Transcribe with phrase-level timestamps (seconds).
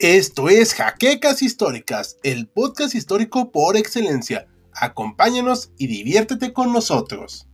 [0.00, 4.48] Esto es Jaquecas Históricas, el podcast histórico por excelencia.
[4.72, 7.46] Acompáñanos y diviértete con nosotros.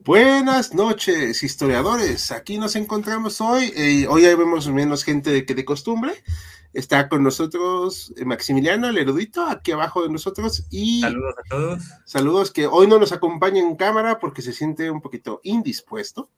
[0.00, 2.30] Buenas noches, historiadores.
[2.30, 3.72] Aquí nos encontramos hoy.
[3.74, 6.12] Eh, hoy vemos menos gente que de costumbre.
[6.72, 10.66] Está con nosotros eh, Maximiliano, el erudito, aquí abajo de nosotros.
[10.70, 11.82] Y saludos a todos.
[12.04, 16.30] Saludos que hoy no nos acompaña en cámara porque se siente un poquito indispuesto,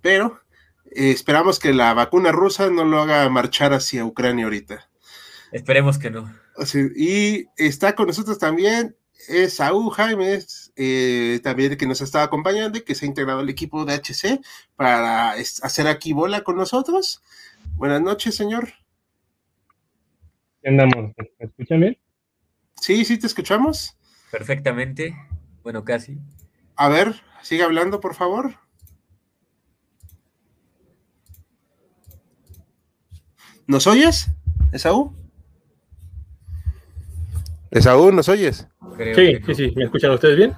[0.00, 0.40] pero
[0.86, 4.88] eh, esperamos que la vacuna rusa no lo haga marchar hacia Ucrania ahorita.
[5.50, 6.30] Esperemos que no.
[6.96, 8.96] y está con nosotros también
[9.28, 10.40] es Saúl Jaime,
[10.76, 14.40] eh, también que nos está acompañando y que se ha integrado al equipo de HC
[14.76, 17.22] para hacer aquí bola con nosotros.
[17.76, 18.72] Buenas noches, señor.
[20.64, 21.12] ¿Qué andamos?
[21.18, 21.98] ¿Me escuchan bien?
[22.80, 23.98] Sí, sí, te escuchamos.
[24.30, 25.14] Perfectamente.
[25.62, 26.16] Bueno, casi.
[26.74, 28.54] A ver, sigue hablando, por favor.
[33.66, 34.30] ¿Nos oyes,
[34.72, 35.14] Esaú?
[37.70, 38.66] Esaú, ¿nos oyes?
[39.14, 39.72] sí, sí, sí.
[39.76, 40.54] ¿Me escuchan ustedes bien?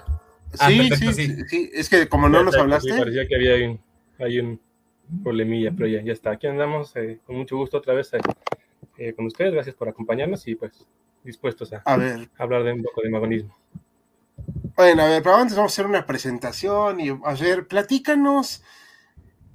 [0.61, 2.93] Ah, sí, sí, sí, Es que como no nos hablaste.
[2.93, 3.81] Me parecía que había un,
[4.21, 4.61] hay un
[5.25, 6.31] problemilla, pero ya, ya está.
[6.31, 8.15] Aquí andamos eh, con mucho gusto otra vez.
[8.15, 8.19] Eh,
[8.99, 9.53] eh, con ustedes.
[9.53, 10.87] Gracias por acompañarnos y pues
[11.25, 13.57] dispuestos a, hablar de un poco de magonismo.
[14.77, 18.63] Bueno, a ver, pero antes vamos a hacer una presentación y a ver, platícanos.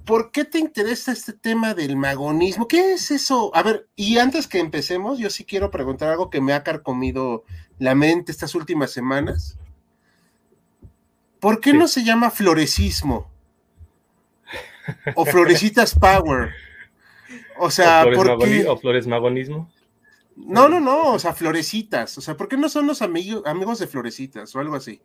[0.04, 2.66] ¿Por qué te interesa este tema del magonismo?
[2.66, 3.54] ¿Qué es eso?
[3.54, 7.44] A ver, y antes que empecemos, yo sí quiero preguntar algo que me ha carcomido
[7.78, 9.58] la mente estas últimas semanas.
[11.38, 13.30] ¿Por qué no se llama florecismo?
[15.14, 16.52] O florecitas power.
[17.64, 18.66] O sea, ¿por qué?
[18.66, 19.70] ¿O flores magonismo?
[20.34, 22.18] No, no, no, o sea, florecitas.
[22.18, 25.00] O sea, ¿por qué no son los amigos, amigos de florecitas o algo así?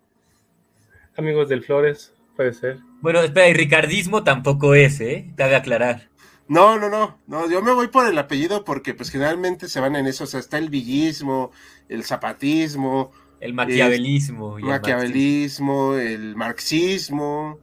[1.15, 2.79] Amigos del Flores, puede ser.
[2.99, 5.31] Bueno, espera, y ricardismo tampoco es, ¿eh?
[5.37, 6.09] Cabe aclarar.
[6.47, 9.95] No, no, no, no, yo me voy por el apellido porque pues generalmente se van
[9.95, 11.51] en eso, o sea, está el villismo,
[11.89, 13.11] el zapatismo.
[13.39, 14.57] El maquiavelismo.
[14.57, 17.59] El maquiavelismo, el marxismo,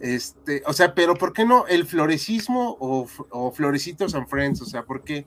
[0.00, 4.60] este, o sea, pero ¿por qué no el florecismo o, Florecitos and Friends?
[4.62, 5.26] O sea, ¿por qué?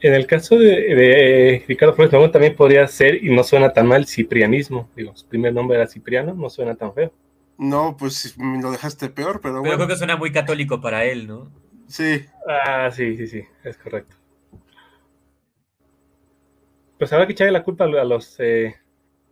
[0.00, 4.06] En el caso de, Ricardo Flores Magón también podría ser, y no suena tan mal,
[4.06, 4.88] ciprianismo.
[4.94, 7.12] Digo, su primer nombre era Cipriano, no suena tan feo.
[7.56, 11.50] No, pues lo dejaste peor, pero, pero creo que suena muy católico para él, ¿no?
[11.88, 12.24] Sí.
[12.46, 14.14] Ah, sí, sí, sí, es correcto.
[16.98, 18.76] Pues habrá que echarle la culpa a los eh,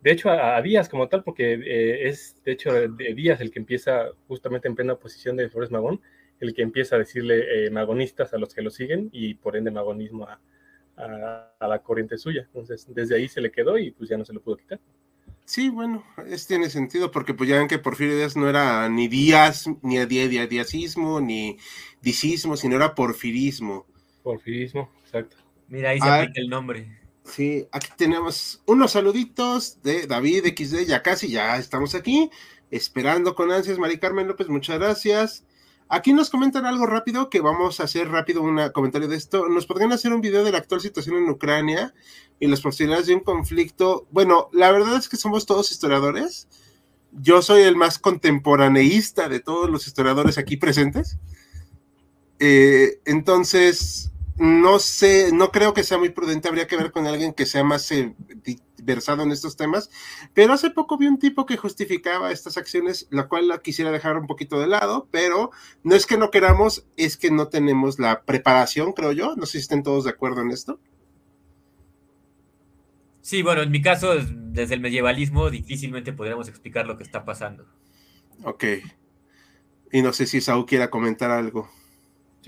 [0.07, 4.05] de hecho, a, Díaz como tal, porque eh, es de hecho Díaz el que empieza
[4.29, 5.99] justamente en plena oposición de Flores Magón,
[6.39, 9.69] el que empieza a decirle eh, magonistas a los que lo siguen y por ende
[9.69, 10.39] magonismo a,
[11.59, 12.43] la corriente suya.
[12.43, 14.79] Entonces, desde ahí se le quedó y pues ya no se lo pudo quitar.
[15.43, 19.09] Sí, bueno, es, tiene sentido porque pues ya ven que Porfirio Díaz no era ni
[19.09, 21.57] Díaz, ni diazismo, ni
[22.01, 23.85] dicismo, sino era porfirismo.
[24.23, 25.35] Porfirismo, exacto.
[25.67, 27.06] Mira, ahí se ah, aplica el nombre.
[27.27, 32.31] Sí, aquí tenemos unos saluditos de David XD, ya casi, ya estamos aquí,
[32.71, 33.77] esperando con ansias.
[33.77, 35.43] Mari Carmen López, muchas gracias.
[35.89, 39.47] Aquí nos comentan algo rápido, que vamos a hacer rápido un comentario de esto.
[39.49, 41.93] ¿Nos podrían hacer un video de la actual situación en Ucrania
[42.39, 44.07] y las posibilidades de un conflicto?
[44.11, 46.47] Bueno, la verdad es que somos todos historiadores.
[47.11, 51.17] Yo soy el más contemporaneísta de todos los historiadores aquí presentes.
[52.39, 57.33] Eh, entonces, no sé, no creo que sea muy prudente, habría que ver con alguien
[57.33, 58.15] que sea más eh,
[58.83, 59.89] versado en estos temas,
[60.33, 64.17] pero hace poco vi un tipo que justificaba estas acciones, la cual la quisiera dejar
[64.17, 65.51] un poquito de lado, pero
[65.83, 69.53] no es que no queramos, es que no tenemos la preparación, creo yo, no sé
[69.53, 70.79] si estén todos de acuerdo en esto.
[73.21, 77.65] Sí, bueno, en mi caso, desde el medievalismo, difícilmente podríamos explicar lo que está pasando.
[78.43, 78.63] Ok.
[79.91, 81.69] Y no sé si Saúl quiera comentar algo.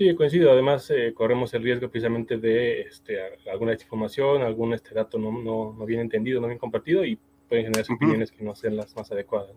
[0.00, 0.50] Sí, coincido.
[0.50, 3.18] Además, eh, corremos el riesgo precisamente de este,
[3.52, 7.84] alguna desinformación, algún este dato no, no, bien entendido, no bien compartido y pueden generar
[7.92, 9.50] opiniones que no sean las más adecuadas.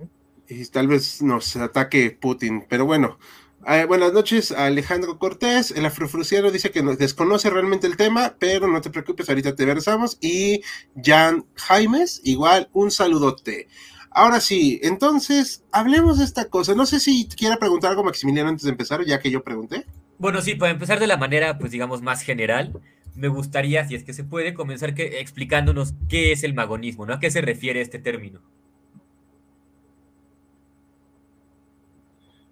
[0.50, 2.66] Y tal vez nos ataque Putin.
[2.68, 3.20] Pero bueno,
[3.66, 5.72] eh, buenas noches Alejandro Cortés.
[5.72, 9.64] El afrofruciano dice que nos desconoce realmente el tema, pero no te preocupes, ahorita te
[9.64, 10.18] versamos.
[10.20, 10.62] Y
[11.02, 13.70] Jan Jaimes, igual, un saludote.
[14.12, 16.76] Ahora sí, entonces, hablemos de esta cosa.
[16.76, 19.86] No sé si quiera preguntar algo Maximiliano antes de empezar, ya que yo pregunté.
[20.24, 22.72] Bueno, sí, para empezar de la manera, pues digamos, más general,
[23.14, 27.16] me gustaría, si es que se puede, comenzar que, explicándonos qué es el magonismo, ¿no?
[27.16, 28.40] ¿A qué se refiere este término?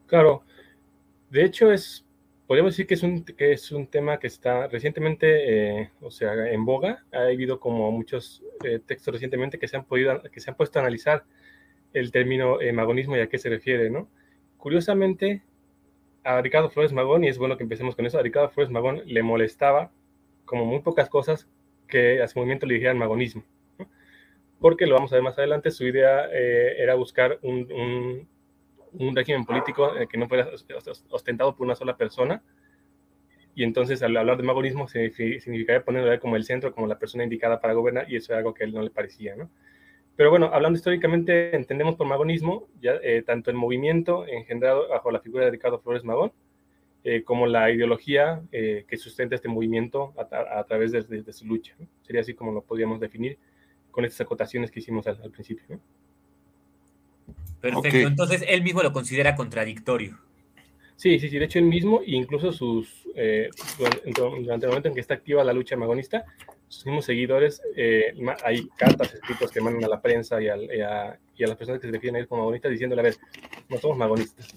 [0.05, 0.43] Claro,
[1.29, 2.05] de hecho es,
[2.45, 6.33] podemos decir que es un, que es un tema que está recientemente, eh, o sea,
[6.51, 7.05] en boga.
[7.13, 10.77] Ha habido como muchos eh, textos recientemente que se han podido, que se han puesto
[10.77, 11.23] a analizar
[11.93, 14.09] el término eh, magonismo y a qué se refiere, ¿no?
[14.61, 15.41] curiosamente,
[16.23, 19.01] a Ricardo Flores Magón, y es bueno que empecemos con eso, a Ricardo Flores Magón
[19.05, 19.91] le molestaba,
[20.45, 21.47] como muy pocas cosas,
[21.87, 23.43] que a su movimiento le dijeran magonismo.
[24.59, 28.27] Porque lo vamos a ver más adelante, su idea eh, era buscar un,
[28.93, 30.49] un, régimen político que no fuera
[31.09, 32.43] ostentado por una sola persona.
[33.53, 37.59] Y entonces al hablar de magonismo significaría ponerlo como el centro, como la persona indicada
[37.59, 39.35] para gobernar, y eso era algo que a él no le parecía.
[39.35, 39.49] ¿no?
[40.15, 45.19] Pero bueno, hablando históricamente, entendemos por magonismo ya, eh, tanto el movimiento engendrado bajo la
[45.19, 46.31] figura de Ricardo Flores Magón,
[47.03, 51.75] eh, como la ideología eh, que sustenta este movimiento a, través de, su lucha.
[52.01, 53.37] Sería así como lo podríamos definir
[53.89, 55.79] con estas acotaciones que hicimos al, principio.
[57.59, 60.17] Perfecto, entonces él mismo lo considera contradictorio.
[60.95, 63.07] Sí, sí, sí, de hecho él mismo, incluso sus,
[64.43, 66.25] durante el momento en que está activa la lucha magonista,
[66.71, 68.13] sus mismos seguidores, eh,
[68.45, 72.23] hay cartas escritas que mandan a la prensa y, a, las personas que se definen
[72.23, 73.17] a como magonistas diciéndole, a ver,
[73.67, 74.55] no somos magonistas,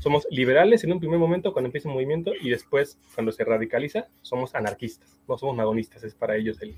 [0.00, 4.08] somos liberales en un primer momento cuando empieza un movimiento y después cuando se radicaliza
[4.22, 6.74] somos anarquistas, no somos magonistas, es para ellos el,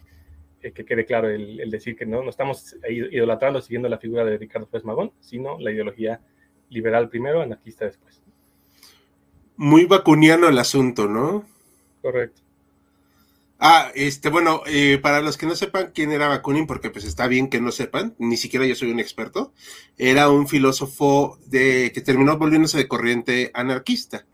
[0.61, 4.67] que quede claro el, decir que no, no estamos idolatrando, siguiendo la figura de Ricardo
[4.67, 6.21] Flores Magón, sino la ideología
[6.69, 8.21] liberal primero, anarquista después.
[9.57, 11.47] Muy vacuniano el asunto, ¿no?
[12.03, 12.44] Correcto.
[13.67, 17.27] Ah, este, bueno, eh, para los que no sepan quién era Bakunin, porque pues está
[17.29, 19.55] bien que no sepan, ni siquiera yo soy un experto,
[19.97, 24.27] era un filósofo de que terminó volviéndose de corriente anarquista,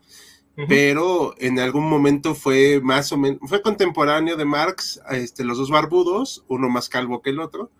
[0.67, 5.69] pero en algún momento fue más o menos, fue contemporáneo de Marx, este, los dos
[5.69, 7.71] barbudos, uno más calvo que el otro,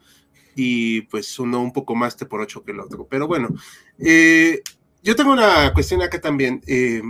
[0.55, 3.07] y pues uno un poco más te por ocho que el otro.
[3.09, 3.49] Pero bueno,
[3.99, 4.61] eh,
[5.03, 6.61] yo tengo una cuestión acá también.
[6.65, 7.01] Eh,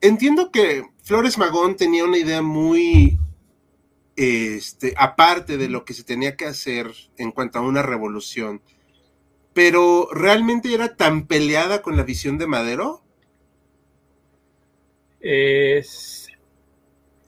[0.00, 3.18] entiendo que Flores Magón tenía una idea muy
[4.14, 6.86] este, aparte de lo que se tenía que hacer
[7.18, 8.62] en cuanto a una revolución,
[9.52, 13.02] pero realmente era tan peleada con la visión de Madero.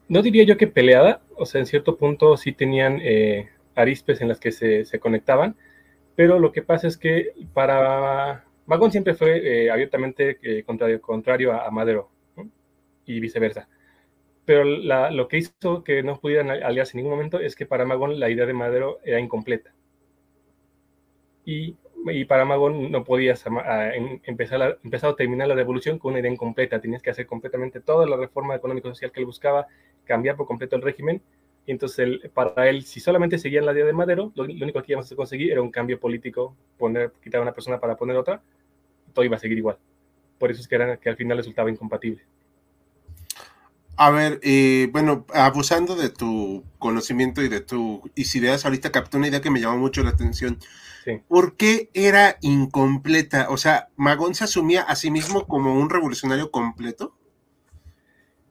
[0.07, 4.29] no diría yo que peleada, o sea, en cierto punto sí tenían eh, arispes en
[4.29, 5.57] las que se, conectaban,
[6.15, 10.65] pero lo que pasa es que para Magón siempre fue eh, abiertamente eh,
[11.01, 12.13] contrario, a Madero
[13.07, 13.69] y viceversa.
[14.45, 18.19] Pero lo que hizo que no pudieran aliarse en ningún momento es que para Magón
[18.19, 19.73] la idea de Madero era incompleta.
[21.45, 21.77] Y,
[22.27, 23.45] para Magón no podías
[24.25, 26.81] empezar, empezar o terminar la revolución con una idea incompleta.
[26.81, 29.69] Tenías que hacer completamente toda la reforma económico-social que él buscaba,
[30.05, 31.23] cambiar por completo el régimen.
[31.65, 35.11] Y entonces, para él, si solamente seguían la idea de Madero, lo, único que íbamos
[35.13, 38.43] a conseguir era un cambio político, poner, quitar a una persona para poner otra,
[39.13, 39.79] todo iba a seguir igual.
[40.39, 42.23] Por eso es que, que al final resultaba incompatible.
[43.97, 49.29] A ver, eh, bueno, abusando de tu conocimiento y de tus ideas, ahorita capté una
[49.29, 50.59] idea que me llamó mucho la atención.
[51.29, 53.49] ¿Por qué era incompleta?
[53.51, 57.15] O sea, ¿Magón se asumía a sí mismo como un revolucionario completo?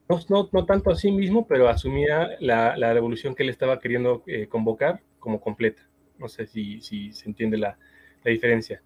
[0.08, 4.46] No, no, tanto a sí mismo, pero asumía la, revolución que él estaba queriendo eh,
[4.46, 5.82] convocar como completa.
[6.18, 7.78] No sé si, si se entiende la,
[8.24, 8.82] diferencia.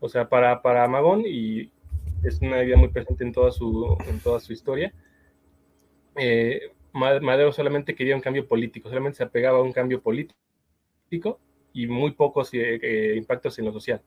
[0.00, 1.70] O sea, para, para Magón, y
[2.22, 4.92] es una idea muy presente en toda su, en toda su historia,
[6.16, 11.40] eh, Madero solamente quería un cambio político, solamente se apegaba a un cambio político
[11.72, 14.02] y muy pocos eh, eh, impactos en lo social.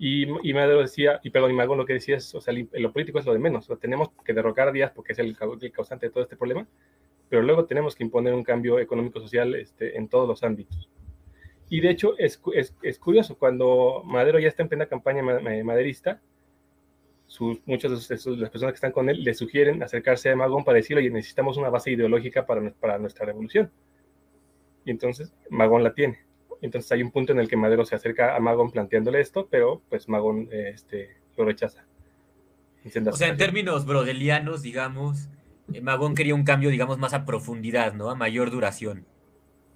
[0.00, 3.18] Y, Madero decía, y perdón, y Magón lo que decía es, o sea, lo político
[3.18, 6.22] es lo de menos, tenemos que derrocar a Díaz porque es el, causante de todo
[6.22, 6.68] este problema,
[7.28, 10.88] pero luego tenemos que imponer un cambio económico-social este, en todos los ámbitos.
[11.68, 12.38] Y de hecho es,
[13.00, 16.22] curioso, cuando Madero ya está en plena campaña maderista,
[17.66, 21.02] muchas de las personas que están con él le sugieren acercarse a Magón para decirle,
[21.02, 23.70] oye, necesitamos una base ideológica para, para nuestra revolución.
[24.84, 26.20] Y entonces Magón la tiene.
[26.62, 29.82] Entonces hay un punto en el que Madero se acerca a Magón planteándole esto, pero
[29.88, 31.84] pues Magón este, lo rechaza.
[33.06, 35.28] O sea, en términos brodelianos, digamos,
[35.72, 38.08] eh, Magón quería un cambio, digamos, más a profundidad, ¿no?
[38.10, 39.04] A mayor duración.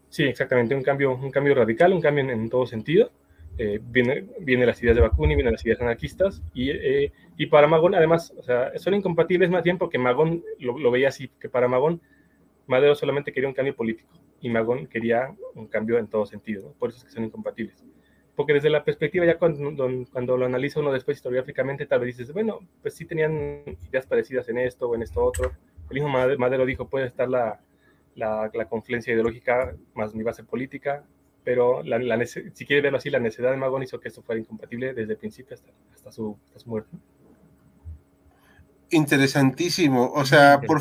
[0.09, 3.11] Sí, exactamente, un cambio, un cambio radical, un cambio en todo sentido
[3.59, 7.67] eh, viene, viene, las ideas de Bakunin, vienen las ideas anarquistas, y, eh, y, para
[7.67, 11.69] Magón, además, o sea, son incompatibles más bien porque Magón lo, veía así, que para
[11.69, 12.01] Magón,
[12.67, 16.91] Madero solamente quería un cambio político, y Magón quería un cambio en todo sentido, por
[16.91, 17.85] eso es que son incompatibles.
[18.35, 22.33] Porque desde la perspectiva, ya cuando, cuando lo analiza uno después historiográficamente, tal vez dices,
[22.33, 25.53] bueno, pues sí tenían ideas parecidas en esto o en esto otro.
[25.91, 27.61] El mismo Madero dijo, puede estar la,
[28.15, 31.05] la, la confluencia ideológica más mi base política,
[31.45, 34.95] pero la, si quiere verlo así, la necesidad de Magón hizo que esto fuera incompatible
[34.95, 36.97] desde el principio hasta, hasta, su, muerte.
[38.91, 40.13] Interesantísimo.
[40.13, 40.81] O sea, por,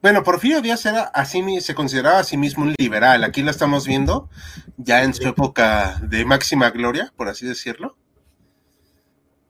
[0.00, 3.24] bueno, Porfirio Díaz era así, se consideraba a sí mismo un liberal.
[3.24, 4.28] Aquí lo estamos viendo
[4.76, 7.96] ya en su época de máxima gloria, por así decirlo.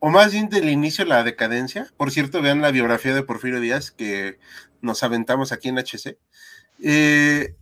[0.00, 1.88] o más bien del inicio de la decadencia.
[1.96, 4.38] Por cierto, vean la biografía de Porfirio Díaz que
[4.80, 6.18] nos aventamos aquí en HC.
[6.82, 7.54] Eh,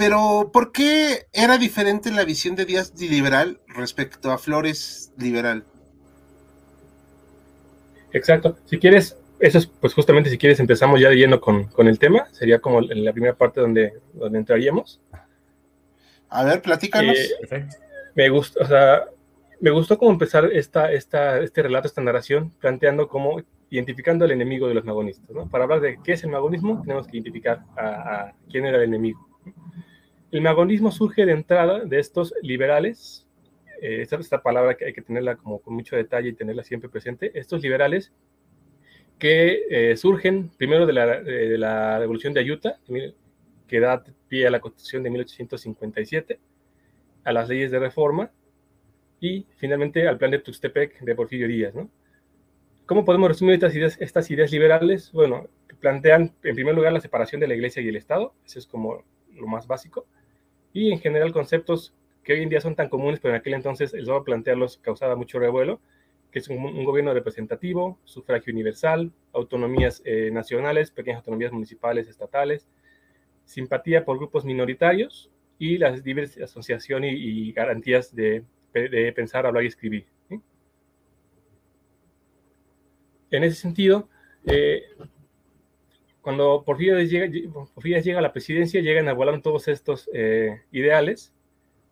[0.00, 5.66] pero, ¿por qué era diferente la visión de Díaz liberal respecto a Flores liberal?
[8.10, 8.56] Exacto.
[8.64, 12.28] Si quieres, eso es, pues justamente si quieres empezamos ya de lleno con, el tema.
[12.32, 15.02] Sería como la primera parte donde, donde entraríamos.
[16.30, 17.18] A ver, platícanos.
[17.50, 17.68] Eh,
[18.14, 19.04] me gusta, o sea,
[19.60, 24.66] me gustó cómo empezar esta, esta, este relato, esta narración, planteando cómo, identificando al enemigo
[24.66, 25.28] de los magonistas.
[25.28, 25.46] ¿no?
[25.46, 29.28] Para hablar de qué es el magonismo, tenemos que identificar a, quién era el enemigo.
[30.30, 33.26] El magonismo surge de entrada de estos liberales,
[33.82, 37.32] eh, esta, palabra que hay que tenerla como con mucho detalle y tenerla siempre presente,
[37.38, 38.12] estos liberales
[39.18, 42.78] que eh, surgen primero de la, la, revolución de Ayutla,
[43.66, 46.38] que da pie a la constitución de 1857,
[47.24, 48.30] a las leyes de reforma,
[49.20, 51.74] y finalmente al plan de Tuxtepec de Porfirio Díaz.
[52.86, 55.12] ¿Cómo podemos resumir estas ideas, estas ideas liberales?
[55.12, 55.48] Bueno,
[55.80, 59.04] plantean en primer lugar la separación de la iglesia y el Estado, eso es como
[59.34, 60.06] lo más básico,
[60.72, 63.94] y en general conceptos que hoy en día son tan comunes, pero en aquel entonces
[63.94, 65.80] el solo plantearlos causaba mucho revuelo,
[66.30, 72.68] que es un, gobierno representativo, sufragio universal, autonomías eh, nacionales, pequeñas autonomías municipales, estatales,
[73.44, 75.88] simpatía por grupos minoritarios y la
[76.42, 80.06] asociación y garantías de de pensar, hablar y escribir.
[83.30, 84.08] En ese sentido,
[84.44, 84.82] eh,
[86.22, 91.32] cuando Porfirio llega, llega a la presidencia, llegan a volar todos estos eh, ideales,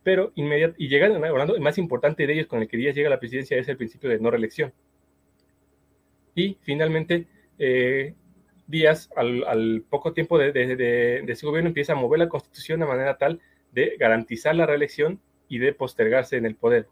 [0.03, 3.09] pero inmediat y llegan hablando, el más importante de ellos con el que Díaz llega
[3.09, 4.73] a la presidencia es el principio de no reelección.
[6.35, 7.27] Y finalmente,
[7.59, 8.15] eh,
[8.67, 13.17] Díaz, al, poco tiempo de, de, su gobierno, empieza a mover la constitución de manera
[13.17, 13.41] tal
[13.73, 16.87] de garantizar la reelección y de postergarse en el poder.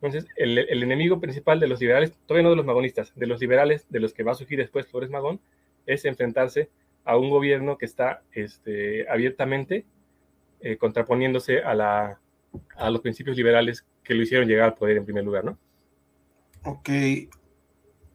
[0.00, 3.86] Entonces, el, enemigo principal de los liberales, todavía no de los magonistas, de los liberales,
[3.90, 5.40] de los que va a surgir después Flores Magón,
[5.88, 6.70] es enfrentarse
[7.04, 9.86] a un gobierno que está este, abiertamente
[10.60, 12.20] eh, contraponiéndose a, la,
[12.76, 15.58] a los principios liberales que lo hicieron llegar al poder en primer lugar, ¿no?
[16.64, 16.90] Ok,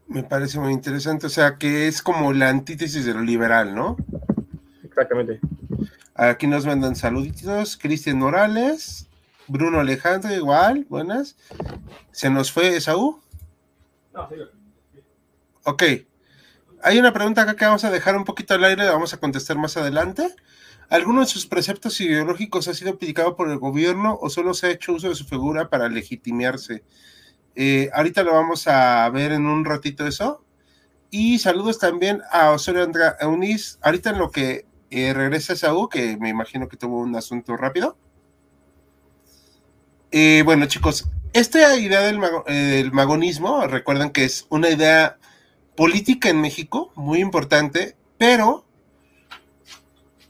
[0.08, 3.98] me parece muy interesante, o sea, que es como la antítesis de lo liberal, ¿no?
[4.84, 5.40] Exactamente.
[6.14, 9.10] Aquí nos mandan saluditos, Cristian Morales,
[9.48, 11.36] Bruno Alejandro, igual, buenas.
[12.12, 13.16] ¿Se nos fue Saúl?
[14.14, 14.36] No, sí.
[15.64, 15.84] Ok.
[16.84, 19.18] Hay una pregunta acá que vamos a dejar un poquito al aire, la vamos a
[19.18, 20.28] contestar más adelante.
[20.90, 24.72] ¿Alguno de sus preceptos ideológicos ha sido aplicado por el gobierno o solo se ha
[24.72, 26.84] hecho uso de su figura para legitimarse?
[27.56, 30.44] Eh, ahorita lo vamos a ver en un ratito eso.
[31.10, 33.78] Y saludos también a Osorio Andra Eunice.
[33.82, 37.98] Ahorita en lo que eh, regresa Saúl, que me imagino que tuvo un asunto rápido.
[40.12, 45.18] Eh, bueno, chicos, esta idea eh, del, magonismo, recuerden que es una idea
[45.76, 48.66] política en México, muy importante, pero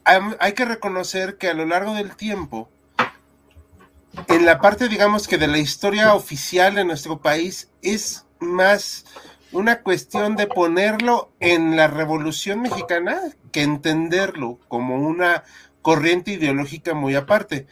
[0.04, 2.68] hay que reconocer que a lo largo del tiempo,
[4.28, 9.06] en la parte, digamos que de la historia oficial de nuestro país, es más
[9.52, 13.20] una cuestión de ponerlo en la Revolución Mexicana
[13.52, 15.44] que entenderlo como una
[15.80, 17.66] corriente ideológica muy aparte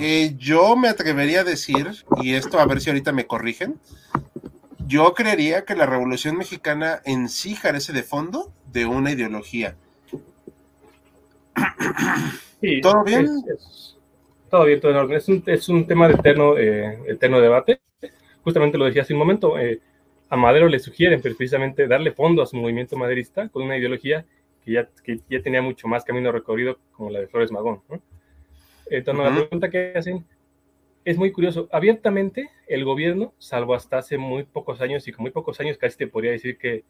[0.00, 3.78] que yo me atrevería a decir, y esto a ver si ahorita me corrigen,
[4.90, 9.76] yo creería que la Revolución Mexicana en sí carece de fondo de una ideología.
[12.82, 13.26] ¿Todo bien?
[14.50, 15.16] todo bien, todo en orden.
[15.16, 17.80] Es un, es un tema de eterno, eh, eterno debate.
[18.42, 19.56] Justamente lo decía hace un momento.
[19.60, 19.80] Eh,
[20.28, 24.24] a Madero le sugieren precisamente darle fondo a su movimiento maderista con una ideología
[24.64, 27.80] que ya, que ya tenía mucho más camino recorrido como la de Flores Magón.
[27.88, 28.02] ¿no?
[28.86, 30.26] Entonces, la pregunta que hacen
[31.04, 31.68] es muy curioso.
[31.72, 35.96] Abiertamente, el gobierno, salvo hasta hace muy pocos años, y con muy pocos años casi
[35.96, 36.84] te podría decir que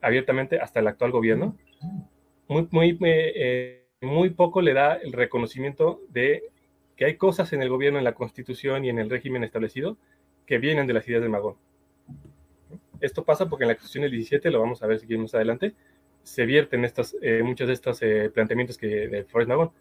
[0.00, 1.56] abiertamente hasta el actual gobierno,
[2.48, 6.42] muy, muy, eh, muy poco le da el reconocimiento de
[6.96, 9.96] que hay cosas en el gobierno, en la constitución y en el régimen establecido
[10.46, 11.56] que vienen de las ideas de Magón.
[13.00, 15.74] Esto pasa porque en la constitución del 17, lo vamos a ver si más adelante,
[16.22, 19.72] se vierten estas, eh, muchos de estos eh, planteamientos que, de Flores Magón.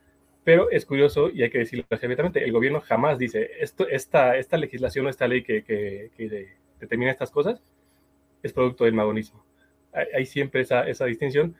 [0.44, 4.58] Pero es curioso y hay que decirlo abiertamente, el gobierno jamás dice, esto, esta, esta
[4.58, 6.10] legislación o esta ley que, que,
[6.80, 7.62] determina estas cosas
[8.42, 9.46] es producto del magonismo.
[9.94, 11.56] Hay, siempre esa, esa, distinción,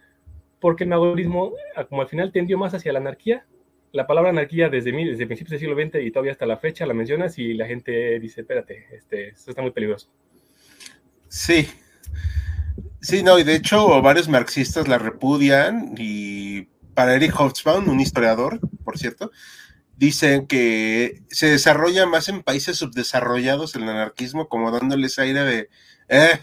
[0.60, 1.54] porque el magonismo,
[1.88, 3.46] como al final tendió más hacia la anarquía,
[3.92, 6.94] la palabra anarquía desde, desde principios del siglo XX y todavía hasta la fecha la
[6.94, 10.10] mencionas y la gente dice, espérate, este, esto está muy peligroso.
[11.30, 11.68] Sí,
[13.04, 16.62] Sí, no, y de hecho varios marxistas la repudian y
[16.94, 19.32] para Eric Hobsbawm, un historiador, por cierto,
[19.98, 25.70] dicen que se desarrolla más en países subdesarrollados el anarquismo, como dándoles aire de...
[26.10, 26.40] Eh.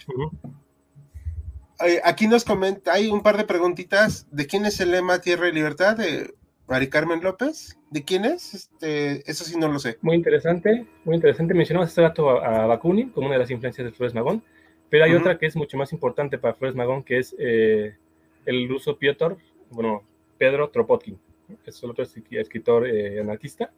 [2.04, 4.26] Aquí nos comenta, hay un par de preguntitas.
[4.30, 5.97] ¿De quién es el lema Tierra y Libertad?
[5.97, 6.35] ¿De
[6.68, 7.78] Mari Carmen López?
[7.90, 8.54] ¿De quién es?
[8.54, 9.97] Este, eso sí no lo sé.
[10.02, 11.54] Muy interesante, muy interesante.
[11.54, 14.42] Mencionamos este dato a, Bakunin como una de las influencias de Flores Magón,
[14.90, 17.97] pero hay otra que es mucho más importante para Flores Magón, que es eh,
[18.44, 19.38] el ruso Piotr,
[19.70, 20.02] bueno,
[20.37, 21.18] Pedro Tropotkin
[21.64, 23.73] es otro escritor eh, anarquista.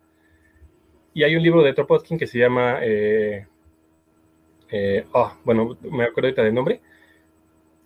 [1.15, 3.47] Y hay un libro de Tropotkin que se llama, eh,
[4.71, 6.81] eh, ah, bueno, me acuerdo ahorita del nombre,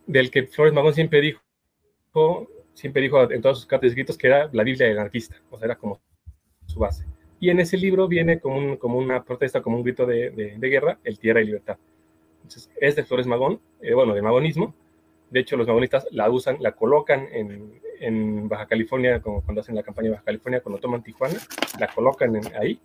[0.07, 1.41] del que Flores Magón siempre dijo,
[2.73, 5.77] siempre dijo en todas sus cartas escritos que era la Biblia anarquista, o sea, era
[5.77, 6.01] como
[6.67, 7.05] su base.
[7.41, 10.99] Y en ese libro viene como, como una protesta, como un grito de, de, guerra,
[11.03, 11.77] el tierra y libertad.
[12.37, 13.61] Entonces, es de Flores Magón,
[13.93, 14.75] bueno, de magonismo.
[15.31, 19.75] De hecho, los magonistas la usan, la colocan en, en Baja California, como cuando hacen
[19.75, 21.37] la campaña de Baja California, cuando toman Tijuana,
[21.79, 22.81] la colocan ahí.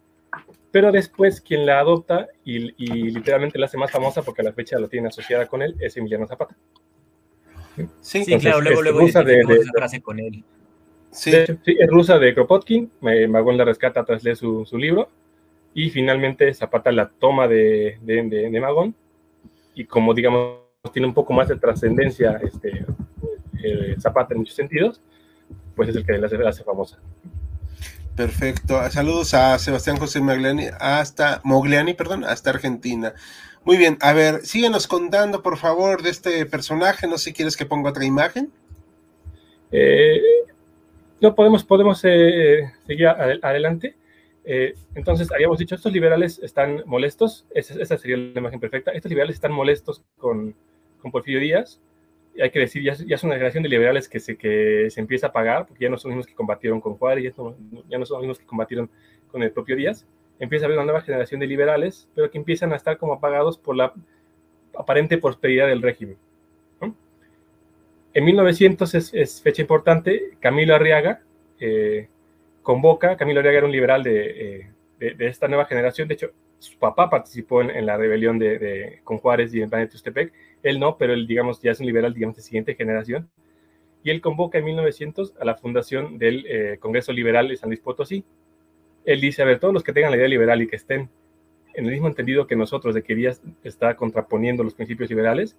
[0.71, 2.59] Pero después quien la adopta y,
[3.11, 5.97] literalmente la hace más famosa porque a la fecha la tiene asociada con él es
[5.97, 6.55] Emiliano Zapata.
[7.99, 9.43] Sí, claro, luego, luego rusa de,
[9.73, 10.43] frase con él.
[11.09, 11.31] Sí.
[11.31, 11.77] sí.
[11.77, 15.09] es rusa de Kropotkin, Magón la rescata tras leer su, su, libro
[15.73, 18.95] y finalmente Zapata la toma de, de, Magón
[19.75, 22.85] y como digamos tiene un poco más de trascendencia este,
[23.63, 24.99] eh, Zapata en muchos sentidos,
[25.75, 26.97] pues es el que la hace, famosa.
[28.15, 28.81] Perfecto.
[28.89, 33.13] Saludos a Sebastián José Mogliani hasta Mogliani, perdón, hasta Argentina.
[33.63, 37.07] Muy bien, a ver, síguenos contando, por favor, de este personaje.
[37.07, 38.51] No sé si quieres que ponga otra imagen.
[39.71, 40.19] Eh,
[41.21, 43.95] no, podemos, podemos eh, seguir adelante.
[44.43, 47.45] entonces, habíamos dicho, estos liberales están molestos.
[47.53, 48.91] Esa, sería la imagen perfecta.
[48.91, 50.55] Estos liberales están molestos con,
[51.01, 51.81] con Porfirio Díaz
[52.39, 55.27] hay que decir, ya, ya, es una generación de liberales que se, que se empieza
[55.27, 58.15] a pagar, porque ya no son los mismos que combatieron con Juárez, ya, no son
[58.15, 58.89] los mismos que combatieron
[59.31, 60.05] con el propio Díaz.
[60.39, 63.57] Empieza a haber una nueva generación de liberales, pero que empiezan a estar como apagados
[63.57, 63.93] por la
[64.75, 66.17] aparente prosperidad del régimen.
[68.13, 71.21] En 1900 es, fecha importante, Camilo Arriaga
[71.59, 72.09] eh,
[72.61, 74.65] convoca, Camilo Arriaga era un liberal de,
[74.99, 79.17] eh, de, esta nueva generación, de hecho, su papá participó en, la rebelión de, con
[79.17, 82.35] Juárez y en Plan Tustepec, él no, pero él, digamos, ya es un liberal, digamos,
[82.35, 83.27] de siguiente generación.
[84.03, 87.79] Y él convoca en 1900 a la fundación del eh, Congreso Liberal de San Luis
[87.79, 88.23] Potosí.
[89.05, 91.09] Él dice, a ver, todos los que tengan la idea liberal y que estén
[91.73, 95.57] en el mismo entendido que nosotros, de que Díaz está contraponiendo los principios liberales,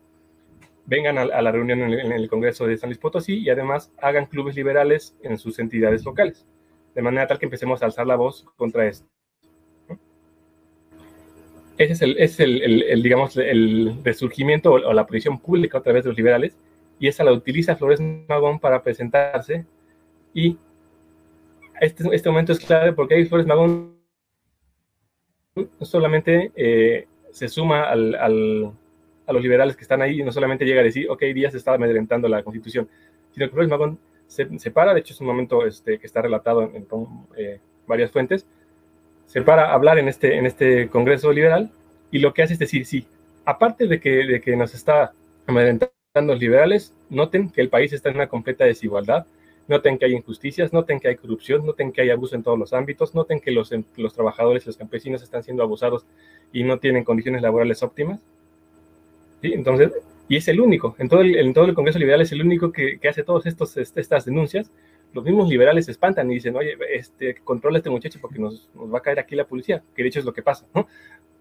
[0.86, 4.54] vengan a, la reunión en el, Congreso de San Luis Potosí y además hagan clubes
[4.54, 6.46] liberales en sus entidades locales,
[6.94, 9.11] de manera tal que empecemos a alzar la voz contra esto.
[11.82, 16.10] Ese es el, es el, digamos, el resurgimiento o, la posición pública a través de
[16.10, 16.56] los liberales,
[17.00, 19.66] y esa la utiliza Flores Magón para presentarse.
[20.32, 20.56] Y
[21.80, 23.96] este, este momento es clave porque ahí Flores Magón
[25.56, 28.72] no solamente eh, se suma al, al,
[29.26, 31.74] a los liberales que están ahí y no solamente llega a decir, ok, Díaz está
[31.74, 32.88] amedrentando la constitución,
[33.32, 36.22] sino que Flores Magón se, se para, de hecho es un momento este, que está
[36.22, 36.86] relatado en,
[37.36, 38.46] eh, varias fuentes,
[39.32, 41.70] se para a hablar en este, en este Congreso Liberal
[42.10, 43.06] y lo que hace es decir, sí,
[43.46, 45.14] aparte de que, de que nos está
[45.46, 49.26] amedrentando los liberales, noten que el país está en una completa desigualdad,
[49.68, 52.74] noten que hay injusticias, noten que hay corrupción, noten que hay abuso en todos los
[52.74, 56.04] ámbitos, noten que los, los trabajadores y los campesinos están siendo abusados
[56.52, 58.20] y no tienen condiciones laborales óptimas.
[59.40, 59.54] ¿Sí?
[59.54, 59.92] Entonces,
[60.28, 62.70] y es el único, en todo el, en todo el Congreso Liberal es el único
[62.70, 64.70] que, que hace todas estas denuncias
[65.12, 68.92] los mismos liberales se espantan y dicen, oye, este, controla este muchacho porque nos, nos,
[68.92, 70.86] va a caer aquí la policía, que de hecho es lo que pasa, ¿no?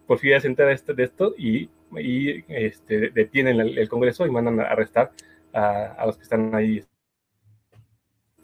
[0.07, 1.69] Porfirio se entera de esto, de esto y,
[2.47, 5.11] este, detienen el, Congreso y mandan a arrestar
[5.53, 6.83] a, a los que están ahí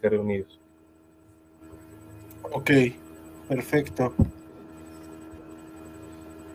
[0.01, 0.59] reunidos.
[2.51, 2.71] Ok,
[3.49, 4.13] perfecto.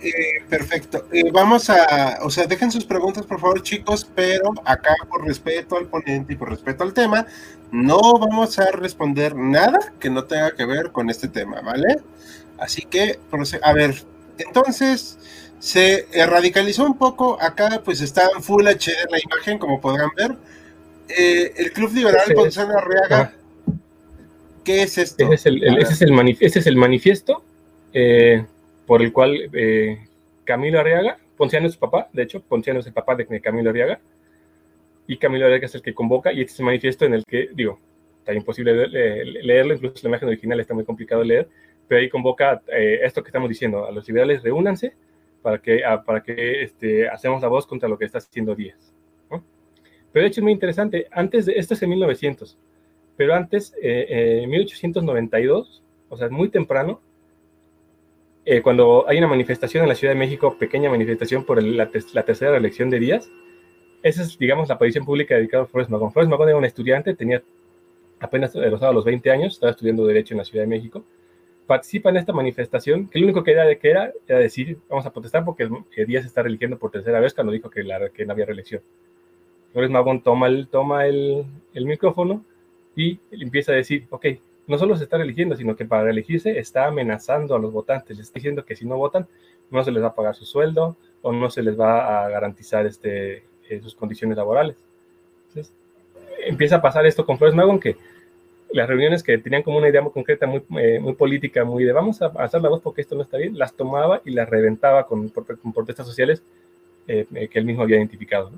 [0.02, 1.06] Eh, perfecto.
[1.12, 5.76] Eh, vamos a, o sea, dejen sus preguntas por favor chicos, pero acá por respeto
[5.76, 7.26] al ponente y por respeto al tema,
[7.70, 11.98] no vamos a responder nada que no tenga que ver con este tema, ¿vale?
[12.58, 13.18] Así que,
[13.62, 14.02] a ver,
[14.38, 15.18] entonces
[15.58, 20.36] se radicalizó un poco, acá pues está en Full HD la imagen, como podrán ver.
[21.08, 23.32] Eh, el Club Liberal con Sana Arriaga,
[24.64, 25.24] ¿qué es esto?
[25.24, 27.44] Ese es el, ese es el, ese es el manifiesto.
[27.92, 28.44] Eh,
[28.87, 30.07] por el cual eh,
[30.45, 34.01] Camilo Arriaga, Ponciano es su papá, de hecho, Ponciano es el papá de Camilo Arriaga,
[35.07, 37.51] y Camilo Arriaga es el que convoca, y este es el manifiesto en el que,
[37.53, 37.79] digo,
[38.18, 41.49] está imposible leerlo, incluso la imagen original está muy complicado de leer,
[41.88, 44.95] pero ahí convoca eh, esto que estamos diciendo, a los liberales reúnanse
[45.42, 48.95] para que, para que este, hacemos la voz contra lo que está haciendo Díaz.
[50.12, 52.59] Pero de hecho es muy interesante, antes de, esto es en 1900,
[53.16, 57.01] pero antes, eh, en 1892, o sea, muy temprano,
[58.44, 62.50] eh, cuando hay una manifestación en la Ciudad de México, pequeña manifestación por la, tercera
[62.50, 63.31] reelección de Díaz,
[64.02, 66.12] esa es, digamos, la aparición pública dedicada a Flores Magón.
[66.12, 67.42] Flores Magón era un estudiante, tenía
[68.18, 71.05] apenas rozado los 20 años, estaba estudiando Derecho en la Ciudad de México,
[71.66, 75.07] participa en esta manifestación, que lo único que era, de que era, era decir, vamos
[75.07, 75.68] a protestar porque
[76.05, 78.83] Díaz está religiendo por tercera vez cuando dijo que, la, que no había reelección.
[79.72, 82.44] Flores Magón toma el, toma el, el micrófono
[82.96, 84.26] y empieza a decir, ok,
[84.72, 88.32] no solo se está eligiendo, sino que para elegirse está amenazando a los votantes, está
[88.37, 89.26] diciendo que si no votan,
[89.70, 92.87] no se les va a pagar su sueldo o no se les va a garantizar
[92.87, 94.74] este, eh, sus condiciones laborales.
[95.48, 95.74] Entonces,
[96.46, 97.96] empieza a pasar esto con Flores Magón, que
[98.72, 101.92] las reuniones que tenían como una idea muy concreta, muy, eh, muy política, muy de
[101.92, 105.06] vamos a hacer la voz porque esto no está bien, las tomaba y las reventaba
[105.06, 105.28] con,
[105.74, 106.42] protestas sociales
[107.06, 108.52] eh, que él mismo había identificado.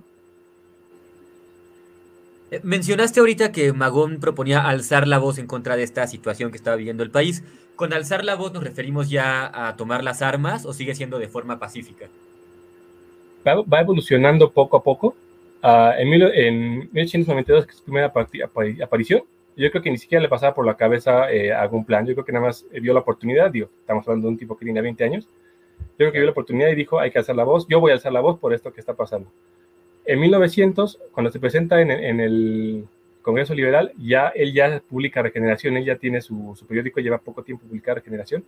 [2.54, 6.56] Eh, mencionaste ahorita que Magón proponía alzar la voz en contra de esta situación que
[6.56, 7.42] estaba viviendo el país.
[7.74, 11.26] ¿Con alzar la voz nos referimos ya a tomar las armas o sigue siendo de
[11.26, 12.06] forma pacífica?
[13.44, 15.16] Va, evolucionando poco a poco.
[15.62, 16.08] Ah, en,
[16.92, 18.12] 1892, que es su primera
[18.82, 19.22] aparición,
[19.56, 22.06] yo creo que ni siquiera le pasaba por la cabeza eh, algún plan.
[22.06, 23.50] Yo creo que nada más vio la oportunidad.
[23.50, 25.24] Digo, estamos hablando de un tipo que tenía 20 años.
[25.24, 27.66] Yo creo que vio la oportunidad y dijo, hay que alzar la voz.
[27.68, 29.28] Yo voy a alzar la voz por esto que está pasando.
[30.06, 32.86] En 1900, cuando se presenta en, el
[33.22, 37.66] Congreso Liberal, ya él ya publica Regeneración, él ya tiene su, periódico, lleva poco tiempo
[37.66, 38.44] publicar Regeneración,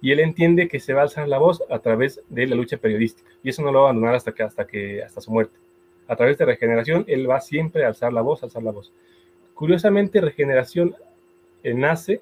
[0.00, 2.76] y él entiende que se va a alzar la voz a través de la lucha
[2.76, 5.58] periodística, y eso no lo va a abandonar hasta, que, hasta, que, hasta su muerte.
[6.06, 8.92] A través de Regeneración, él va siempre a alzar la voz, alzar la voz.
[9.54, 10.94] Curiosamente, Regeneración
[11.64, 12.20] eh, nace,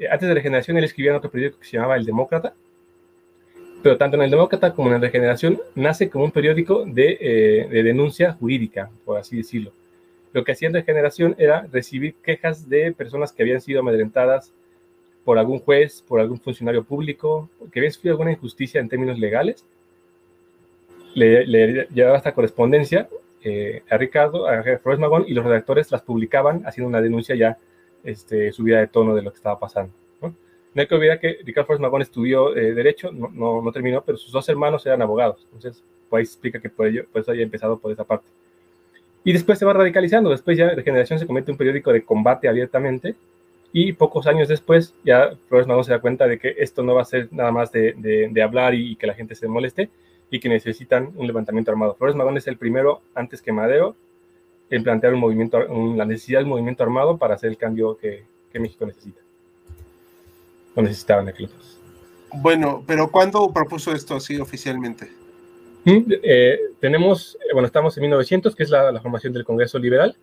[0.00, 2.54] eh, antes de Regeneración él escribía en otro periódico que se llamaba El Demócrata,
[3.82, 7.82] pero tanto en el Demócrata como en el Regeneración nace como un periódico eh, de,
[7.82, 9.72] denuncia jurídica, por así decirlo.
[10.32, 14.52] Lo que hacía en Regeneración era recibir quejas de personas que habían sido amedrentadas
[15.24, 19.64] por algún juez, por algún funcionario público, que habían sufrido alguna injusticia en términos legales.
[21.14, 21.44] Le,
[21.92, 23.08] llevaba esta correspondencia
[23.44, 27.58] eh, a Ricardo, a Flores Magón, y los redactores las publicaban haciendo una denuncia ya
[28.02, 29.92] este, subida de tono de lo que estaba pasando.
[30.74, 34.32] No hay que olvidar que Ricardo Flores Magón estudió eh, Derecho, no, terminó, pero sus
[34.32, 35.46] dos hermanos eran abogados.
[35.52, 38.26] Entonces, pues explica que por ello, pues haya empezado por esa parte.
[39.24, 40.30] Y después se va radicalizando.
[40.30, 43.14] Después ya Regeneración se convierte en un periódico de combate abiertamente.
[43.72, 47.02] Y pocos años después ya Flores Magón se da cuenta de que esto no va
[47.02, 49.90] a ser nada más de, hablar y, que la gente se moleste
[50.30, 51.94] y que necesitan un levantamiento armado.
[51.94, 53.94] Flores Magón es el primero, antes que Madero,
[54.70, 55.60] en plantear un movimiento,
[55.94, 59.20] la necesidad de un movimiento armado para hacer el cambio que México necesita
[60.74, 61.48] lo necesitaban aquel
[62.34, 65.10] Bueno, pero ¿cuándo propuso esto así oficialmente?
[65.84, 70.16] Mm, eh, tenemos, eh, bueno, estamos en 1900, que es la, formación del Congreso Liberal.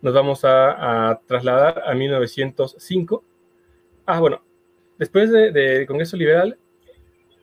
[0.00, 3.24] Nos vamos a, trasladar a 1905.
[4.06, 4.42] Ah, bueno,
[4.98, 6.58] después del de Congreso Liberal,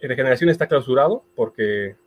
[0.02, 1.98] Regeneración está clausurado porque,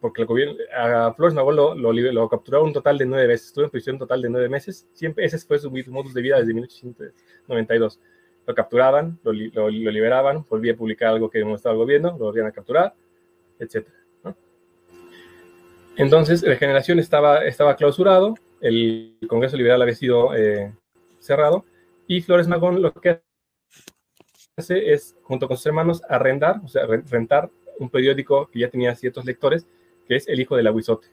[0.00, 3.48] porque el gobierno, a Flores Magón lo, lo, lo, capturaron un total de nueve veces,
[3.48, 4.88] estuvo en prisión total de nueve meses.
[4.94, 8.00] Siempre, ese fue su modus de vida desde 1892
[8.46, 9.32] lo capturaban, lo,
[9.70, 12.94] liberaban, volvía a publicar algo que demostraba el gobierno, lo volvían a capturar,
[13.58, 13.86] etc.
[15.96, 20.72] Entonces, la generación estaba, estaba clausurado, el Congreso Liberal había sido eh,
[21.18, 21.64] cerrado,
[22.06, 23.20] y Flores Magón lo que
[24.56, 28.94] hace es, junto con sus hermanos, arrendar, o sea, rentar un periódico que ya tenía
[28.94, 29.66] ciertos lectores,
[30.06, 31.08] que es El Hijo del Aguizote.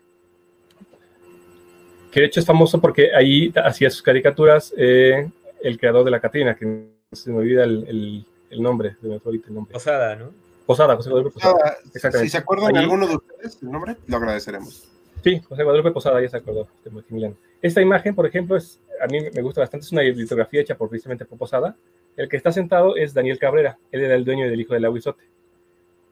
[2.11, 5.29] Que de hecho es famoso porque ahí hacía sus caricaturas eh,
[5.61, 9.53] el creador de la Catrina, que se me olvida el, el, nombre, se me el
[9.53, 9.73] nombre.
[9.73, 10.31] Posada, ¿no?
[10.65, 11.77] Posada, José Guadalupe Posada.
[11.93, 12.27] Exactamente.
[12.27, 14.87] Si se acuerdan de alguno de ustedes el nombre, lo agradeceremos.
[15.23, 19.21] Sí, José Guadalupe Posada ya se acordó, de Esta imagen, por ejemplo, es, a mí
[19.33, 21.75] me gusta bastante, es una litografía hecha por, precisamente por Posada.
[22.15, 25.23] El que está sentado es Daniel Cabrera, él era el dueño del hijo del aguizote.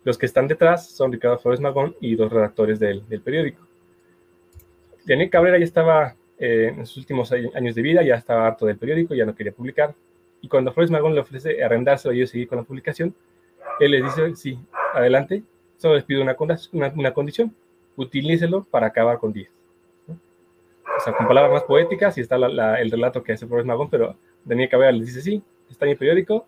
[0.03, 3.67] Los que están detrás son Ricardo Flores Magón y dos redactores del, del periódico.
[5.05, 8.77] Daniel Cabrera ya estaba eh, en sus últimos años de vida, ya estaba harto del
[8.77, 9.93] periódico, ya no quería publicar,
[10.41, 13.13] y cuando Flores Magón le ofrece arrendarse o yo seguir con la publicación,
[13.79, 14.59] él le dice, sí,
[14.93, 15.43] adelante,
[15.77, 16.35] solo les pido una,
[16.71, 17.53] una, condición,
[17.95, 19.49] utilícelo para acabar con 10.
[20.09, 24.15] O sea, con palabras más poéticas y está el relato que hace Flores Magón, pero
[24.45, 26.47] Daniel Cabrera le dice, sí, está en mi periódico,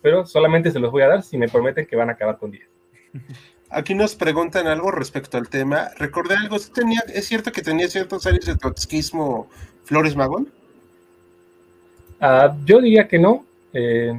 [0.00, 2.50] pero solamente se los voy a dar si me prometen que van a acabar con
[2.50, 2.64] 10.
[3.70, 5.88] Aquí nos preguntan algo respecto al tema.
[5.96, 9.48] Recordé algo, tenía, ¿es cierto que tenía ciertos años de trotskismo
[9.84, 10.52] Flores Magón?
[12.24, 13.44] Ah, yo diría que no.
[13.72, 14.12] Eh,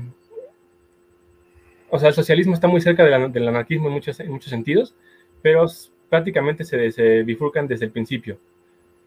[1.89, 4.94] o sea, el socialismo está muy cerca del anarquismo en muchos, muchos sentidos,
[5.42, 5.66] pero
[6.10, 8.38] prácticamente se, bifurcan desde el principio.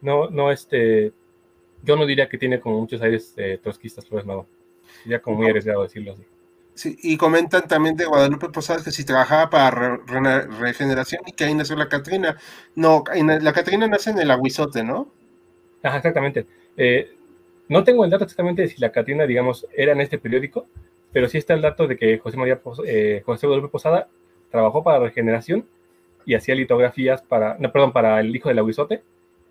[0.01, 1.13] No, no, este,
[1.83, 4.47] yo no diría que tiene como muchos aires eh, trotskistas Flores Magón.
[5.03, 6.23] Sería como muy arriesgado decirlo así.
[6.73, 9.97] Sí, y comentan también de Guadalupe Posadas que si trabajaba para
[10.59, 12.39] regeneración y que ahí nació la Catrina.
[12.75, 15.11] No, la Catrina nace en el Aguizote, ¿no?
[15.83, 16.47] Ajá, exactamente.
[16.77, 17.16] Eh,
[17.69, 20.67] no tengo el dato exactamente de si la Catrina, digamos, era en este periódico,
[21.13, 24.09] pero sí está el dato de que José María eh, José Guadalupe Posada
[24.51, 25.67] trabajó para regeneración
[26.25, 29.03] y hacía litografías para, no, perdón, para el hijo del Aguizote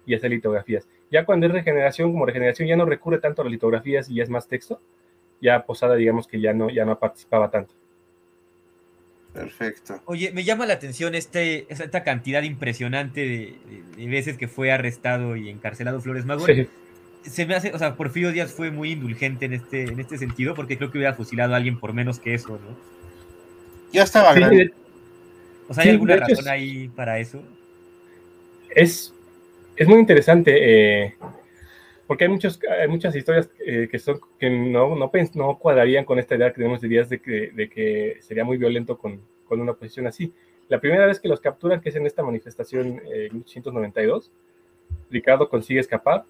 [0.05, 0.87] y hacía litografías.
[1.11, 4.23] Ya cuando es regeneración, como regeneración ya no recurre tanto a las litografías y ya
[4.23, 4.79] es más texto,
[5.41, 7.73] ya Posada, digamos que ya no, ya no participaba tanto.
[9.33, 10.01] Perfecto.
[10.05, 13.21] Oye, me llama la atención este, esta cantidad impresionante
[13.97, 16.69] de, veces que fue arrestado y encarcelado Flores Magón.
[17.25, 20.53] Se me hace, o sea, Porfirio Díaz fue muy indulgente en este, en este sentido,
[20.53, 22.77] porque creo que hubiera fusilado a alguien por menos que eso, ¿no?
[23.91, 24.73] Ya estaba grande.
[25.67, 27.41] O sea, ¿hay alguna razón ahí para eso?
[28.69, 29.13] Es,
[29.75, 30.53] es muy interesante.
[31.05, 31.15] Eh,
[32.07, 36.19] porque hay, muchos, hay muchas historias eh, que, son, que no, no, no, cuadrarían con
[36.19, 39.59] esta idea que tenemos de días de que, de que sería muy violento con, con,
[39.59, 40.31] una posición así.
[40.67, 44.31] La primera vez que los capturan, que es en esta manifestación eh, en 1892,
[45.09, 46.25] Ricardo consigue escapar,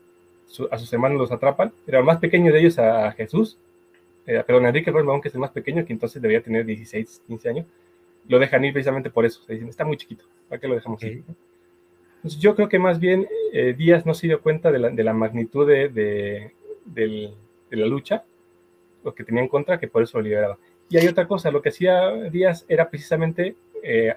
[0.71, 3.58] a sus hermanos los atrapan, era el más pequeño de ellos a, Jesús,
[4.25, 7.49] eh, perdón, Enrique Román, que es el más pequeño, que entonces debería tener 16, 15
[7.49, 7.65] años,
[8.27, 11.01] lo dejan ir precisamente por eso, se dicen, está muy chiquito, ¿para qué lo dejamos
[11.03, 11.23] ir?
[12.39, 16.51] yo creo que más bien eh, Díaz no se dio cuenta de la, magnitud de,
[17.69, 18.23] la lucha,
[19.03, 20.58] lo que tenía en contra, que por eso lo liberaba.
[20.89, 24.13] Y hay otra cosa, lo que hacía Díaz era precisamente, eh,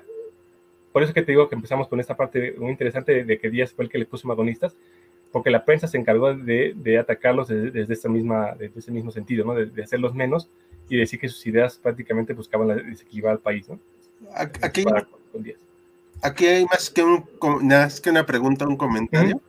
[0.93, 3.73] por eso que te digo que empezamos con esta parte muy interesante de, que Díaz
[3.73, 4.77] fue el que le puso magonistas,
[5.33, 9.55] porque la prensa se encargó de, atacarlos desde, esta misma, desde ese mismo sentido, ¿no?
[9.55, 10.49] de, hacerlos menos
[10.88, 13.69] y decir que sus ideas prácticamente buscaban desequilibrar al país.
[13.69, 13.79] ¿no?
[14.35, 14.85] Aquí,
[16.23, 17.25] aquí hay más que, un,
[17.62, 19.41] más que una pregunta, un comentario.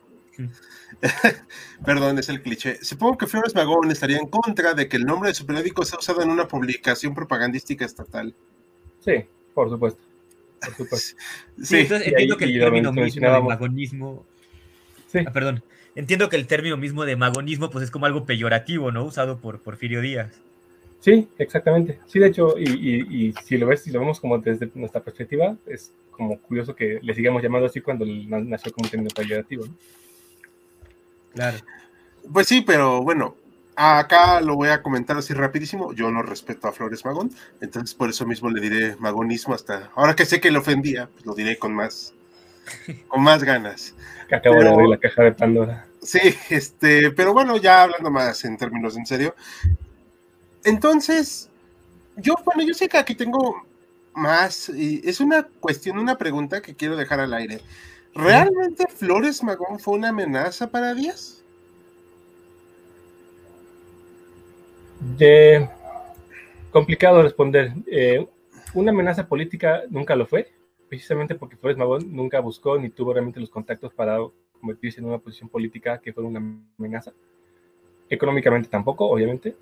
[1.84, 2.82] Perdón, es el cliché.
[2.82, 5.98] Supongo que Flores Magón estaría en contra de que el nombre de su periódico sea
[5.98, 8.34] usado en una publicación propagandística estatal.
[9.00, 10.00] Sí, por supuesto.
[10.60, 11.16] Por supuesto.
[11.62, 14.26] Sí, entonces entiendo que el término mismo de magonismo.
[15.10, 15.20] Sí.
[15.26, 15.62] Ah, perdón.
[15.94, 19.04] Entiendo que el término mismo de magonismo pues es como algo peyorativo, ¿no?
[19.04, 20.40] Usado por Porfirio Díaz.
[21.00, 21.98] Sí, exactamente.
[22.06, 25.92] Sí, de hecho, y, si lo ves, si lo vemos como desde nuestra perspectiva, es
[26.10, 29.74] como curioso que le sigamos llamando así cuando nació como un término peyorativo, ¿no?
[31.34, 31.58] Claro.
[32.30, 33.34] Pues sí, pero bueno,
[33.76, 35.94] acá lo voy a comentar así rapidísimo.
[35.94, 37.30] Yo no respeto a Flores Magón,
[37.62, 39.90] entonces por eso mismo le diré magonismo hasta.
[39.94, 42.12] Ahora que sé que le ofendía, pues lo diré con más,
[43.08, 43.94] con más ganas.
[44.28, 45.86] Que acabo de abrir la caja de Pandora.
[46.02, 49.34] Sí, este, pero bueno, ya hablando más en términos en serio,
[50.64, 51.50] entonces,
[52.16, 53.64] yo, bueno, yo sé que aquí tengo
[54.14, 57.60] más, y es una cuestión, una pregunta que quiero dejar al aire.
[58.14, 61.42] ¿Realmente Flores Magón fue una amenaza para Díaz?
[65.16, 65.68] De...
[66.72, 67.72] Complicado responder.
[67.86, 68.26] Eh,
[68.74, 70.52] una amenaza política nunca lo fue,
[70.90, 74.18] precisamente porque Flores Magón nunca buscó ni tuvo realmente los contactos para
[74.58, 76.42] convertirse en una posición política que fuera una
[76.76, 77.12] amenaza.
[78.10, 79.54] Económicamente tampoco, obviamente.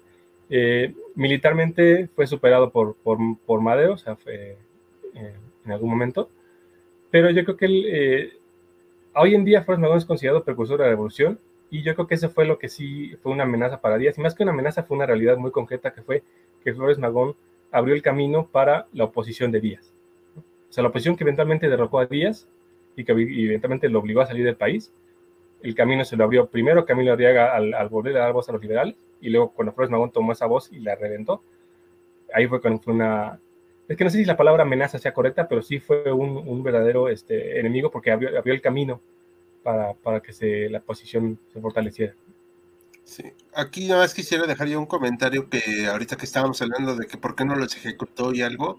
[0.48, 4.56] Eh, militarmente fue superado por, por, Madero, o sea, eh,
[5.12, 6.30] en algún momento,
[7.10, 8.32] pero yo creo que eh,
[9.14, 11.38] hoy en día Flores Magón es considerado precursor de la revolución
[11.70, 14.22] y yo creo que eso fue lo que sí fue una amenaza para Díaz, y
[14.22, 16.22] más que una amenaza fue una realidad muy concreta que fue
[16.64, 17.36] que Flores Magón
[17.70, 19.97] abrió el camino para la oposición de Díaz.
[20.78, 22.46] Sea, la oposición que eventualmente derrocó a Díaz
[22.94, 24.92] y que eventualmente lo obligó a salir del país,
[25.60, 28.52] el camino se lo abrió primero Camilo Arriaga al, al volver a dar voz a
[28.52, 31.42] los liberales, y luego cuando Flores Magón tomó esa voz y la reventó,
[32.32, 33.40] ahí fue cuando fue una...
[33.88, 36.62] Es que no sé si la palabra amenaza sea correcta, pero sí fue un, un
[36.62, 39.00] verdadero este, enemigo porque abrió, abrió el camino
[39.64, 42.14] para, para, que se, la posición se fortaleciera.
[43.02, 47.06] Sí, aquí nada más quisiera dejar yo un comentario que ahorita que estábamos hablando de
[47.06, 48.78] que por qué no los ejecutó y algo,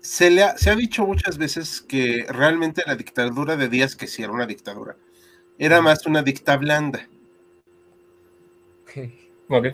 [0.00, 4.06] se, le ha, se ha dicho muchas veces que realmente la dictadura de Díaz, que
[4.06, 4.96] sí era una dictadura,
[5.58, 7.08] era más una dicta blanda.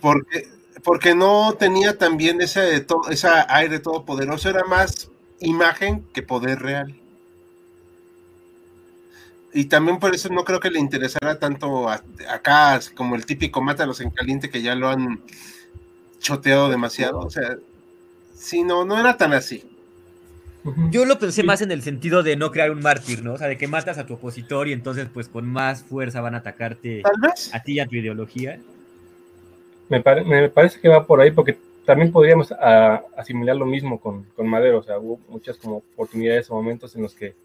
[0.01, 0.47] Porque,
[0.83, 5.09] porque no tenía también ese, ese aire todopoderoso, era más
[5.39, 6.95] imagen que poder real.
[9.53, 14.01] Y también por eso no creo que le interesara tanto acá como el típico Mátalos
[14.01, 15.21] en caliente que ya lo han
[16.19, 17.19] choteado demasiado.
[17.19, 17.55] O sea,
[18.35, 19.63] sí, no, no era tan así.
[20.89, 23.33] Yo lo pensé más en el sentido de no crear un mártir, ¿no?
[23.33, 26.33] O sea, de que matas a tu opositor y entonces pues con más fuerza van
[26.33, 27.03] a atacarte
[27.53, 28.59] a ti y a tu ideología.
[29.89, 34.79] Me, parece que va por ahí porque también podríamos asimilar lo mismo con, Madero.
[34.79, 37.35] O sea, hubo muchas como oportunidades o momentos en los que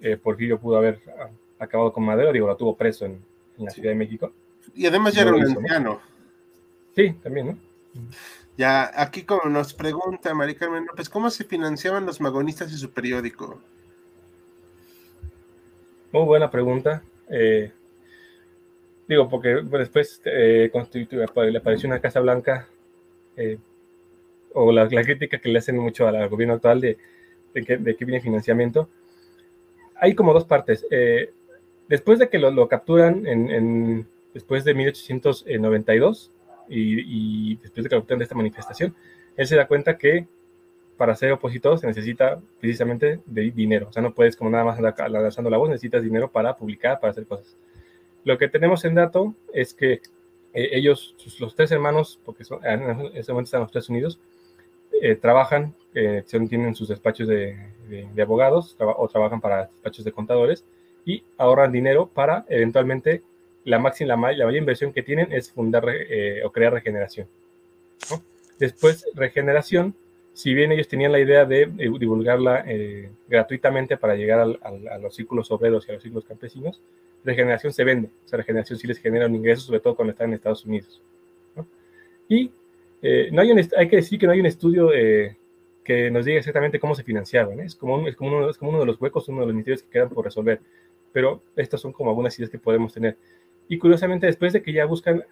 [0.00, 1.00] eh, Porfirio pudo haber
[1.58, 2.32] acabado con Madero.
[2.32, 3.18] Digo, lo tuvo preso en,
[3.58, 4.32] la Ciudad de México.
[4.74, 6.00] Y además ya era un anciano.
[6.94, 7.58] Sí, también, ¿no?
[8.56, 12.90] Ya, aquí como nos pregunta Mari Carmen López, ¿cómo se financiaban los magonistas y su
[12.90, 13.60] periódico?
[16.12, 17.02] Muy buena pregunta.
[17.28, 17.70] Eh,
[19.06, 22.66] digo, porque después eh, le apareció una Casa Blanca,
[23.36, 23.58] eh,
[24.54, 26.96] o la, crítica que le hacen mucho al gobierno actual de,
[27.52, 28.88] que, viene financiamiento.
[29.96, 30.86] Hay como dos partes.
[30.90, 31.30] Eh,
[31.88, 36.32] después de que lo, capturan en, después de 1892
[36.68, 38.94] y, y después de capturan de esta manifestación,
[39.36, 40.26] él se da cuenta que
[40.96, 43.88] para ser opositor se necesita precisamente de dinero.
[43.88, 47.10] O sea, no puedes como nada más lanzando la voz, necesitas dinero para publicar, para
[47.10, 47.56] hacer cosas.
[48.24, 50.00] Lo que tenemos en dato es que
[50.54, 54.18] eh, ellos, los tres hermanos, porque son, en ese momento están los tres unidos,
[55.02, 57.56] eh, trabajan, eh, tienen sus despachos de,
[58.20, 60.64] abogados o trabajan para despachos de contadores
[61.04, 63.22] y ahorran dinero para eventualmente
[63.66, 67.28] la máxima, la, mayor inversión que tienen es fundar eh, o crear regeneración.
[68.58, 69.94] Después, regeneración
[70.36, 75.50] si bien ellos tenían la idea de, divulgarla eh, gratuitamente para llegar a los círculos
[75.50, 76.82] obreros y a los círculos campesinos,
[77.24, 78.10] Regeneración se vende.
[78.26, 81.00] O sea, Regeneración sí les genera un ingreso, sobre todo cuando están en Estados Unidos.
[82.28, 82.52] Y
[83.00, 85.38] eh, no hay, hay que decir que no hay un estudio eh,
[85.82, 87.58] que nos diga exactamente cómo se financiaban.
[87.60, 89.82] Es, como es, como uno, es como uno de los huecos, uno de los misterios
[89.84, 90.60] que quedan por resolver.
[91.14, 93.16] Pero estas son como algunas ideas que podemos tener.
[93.68, 95.24] Y curiosamente, después de que ya buscan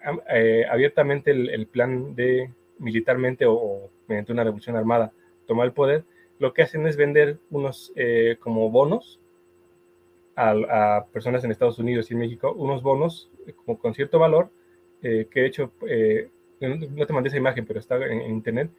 [0.69, 5.11] abiertamente el plan de militarmente o, mediante una revolución armada
[5.47, 6.03] tomar el poder,
[6.39, 9.19] lo que hacen es vender unos eh, como bonos
[10.35, 14.49] a, personas en Estados Unidos y en México, unos bonos eh, como con cierto valor,
[15.01, 15.71] eh, que de hecho,
[16.59, 18.69] no te mandé esa imagen, pero está en, internet,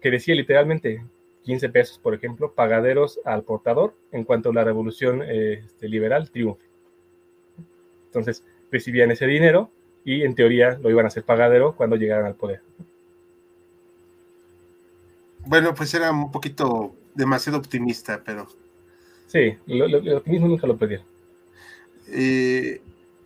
[0.00, 1.04] que decía literalmente
[1.42, 6.64] 15 pesos, por ejemplo, pagaderos al portador en cuanto a la revolución este, liberal triunfe.
[8.06, 8.44] Entonces,
[8.76, 9.70] recibían ese dinero
[10.04, 12.60] y en teoría lo iban a hacer pagadero cuando llegaran al poder.
[15.44, 18.46] Bueno, pues era un poquito demasiado optimista, pero.
[19.26, 20.98] Sí, el optimismo nunca lo perdí.
[22.08, 22.80] Eh,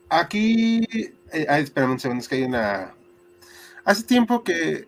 [0.09, 0.87] aquí.
[1.33, 2.95] Eh, ah, espérame un segundo, es que hay una.
[3.85, 4.87] Hace tiempo que.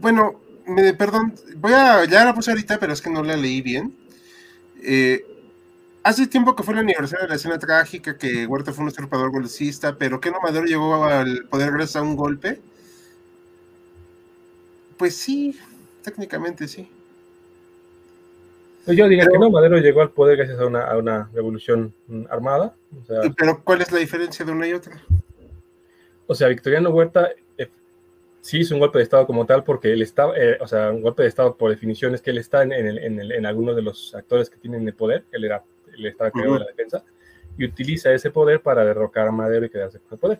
[0.00, 2.04] bueno, me, perdón, voy a.
[2.04, 3.96] Ya la puse ahorita, pero es que no la leí bien.
[4.82, 5.24] Eh,
[6.02, 9.30] hace tiempo que fue el aniversario de la escena trágica que Huerta fue un usurpador
[9.30, 12.60] golcista, pero que no Madero llegó al poder gracias a un golpe.
[14.96, 15.58] Pues sí,
[16.02, 16.88] técnicamente sí.
[18.86, 21.94] Yo diría que no, Madero llegó al poder gracias a una, revolución
[22.28, 22.74] armada.
[23.36, 25.00] pero ¿cuál es la diferencia de una y otra?
[26.26, 27.68] O sea, Victoriano Huerta eh,
[28.40, 31.02] sí hizo un golpe de Estado como tal porque él estaba, eh, o sea, un
[31.02, 34.14] golpe de Estado por definición es que él está en, en, en, alguno de los
[34.16, 37.04] actores que tienen el poder, él era el Estado creador de la defensa,
[37.56, 40.38] y utiliza ese poder para derrocar a Madero y quedarse con el poder.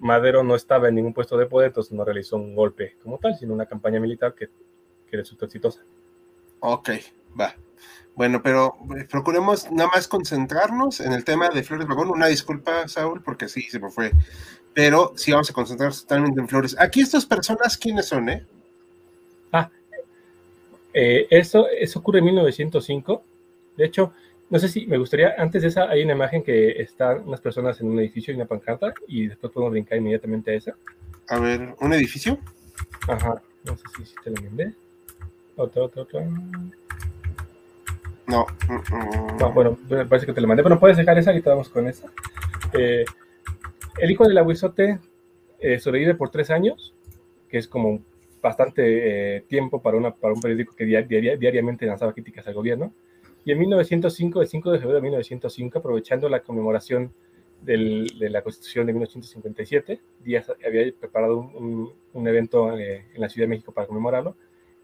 [0.00, 3.36] Madero no estaba en ningún puesto de poder, entonces no realizó un golpe como tal,
[3.36, 4.48] sino una campaña militar que,
[5.10, 5.82] que resultó exitosa.
[6.60, 6.90] Ok,
[7.38, 7.54] va.
[8.14, 12.10] Bueno, pero eh, procuremos nada más concentrarnos en el tema de Flores Magón.
[12.10, 14.12] Una disculpa, Saúl, porque sí, se me fue.
[14.72, 16.76] Pero sí vamos a concentrarnos totalmente en Flores.
[16.78, 18.46] Aquí estas personas, ¿quiénes son, eh?
[19.52, 19.68] Ah,
[20.92, 23.24] eh, eso, eso ocurre en 1905.
[23.76, 24.12] De hecho,
[24.54, 27.80] no sé si me gustaría, antes de esa hay una imagen que están unas personas
[27.80, 30.76] en un edificio y una pancarta y después podemos brincar inmediatamente a esa.
[31.28, 32.38] A ver, ¿un edificio?
[33.08, 34.72] Ajá, no sé si, te lo mandé.
[35.56, 36.24] Otra, otra, otra.
[38.28, 38.46] No.
[39.40, 39.76] No, bueno,
[40.08, 42.06] parece que te lo mandé, pero puedes dejar esa y te vamos con esa.
[42.74, 43.04] Eh,
[43.98, 45.00] el hijo del aguizote
[45.58, 46.94] eh, sobrevive por tres años,
[47.48, 48.02] que es como
[48.40, 52.94] bastante eh, tiempo para, una, para un periódico que diariamente lanzaba críticas al gobierno.
[53.44, 57.12] Y en 1905, el 5 de febrero de 1905, aprovechando la conmemoración
[57.60, 63.50] de la Constitución de 1857, Díaz había preparado un, evento eh, en la Ciudad de
[63.50, 64.36] México para conmemorarlo.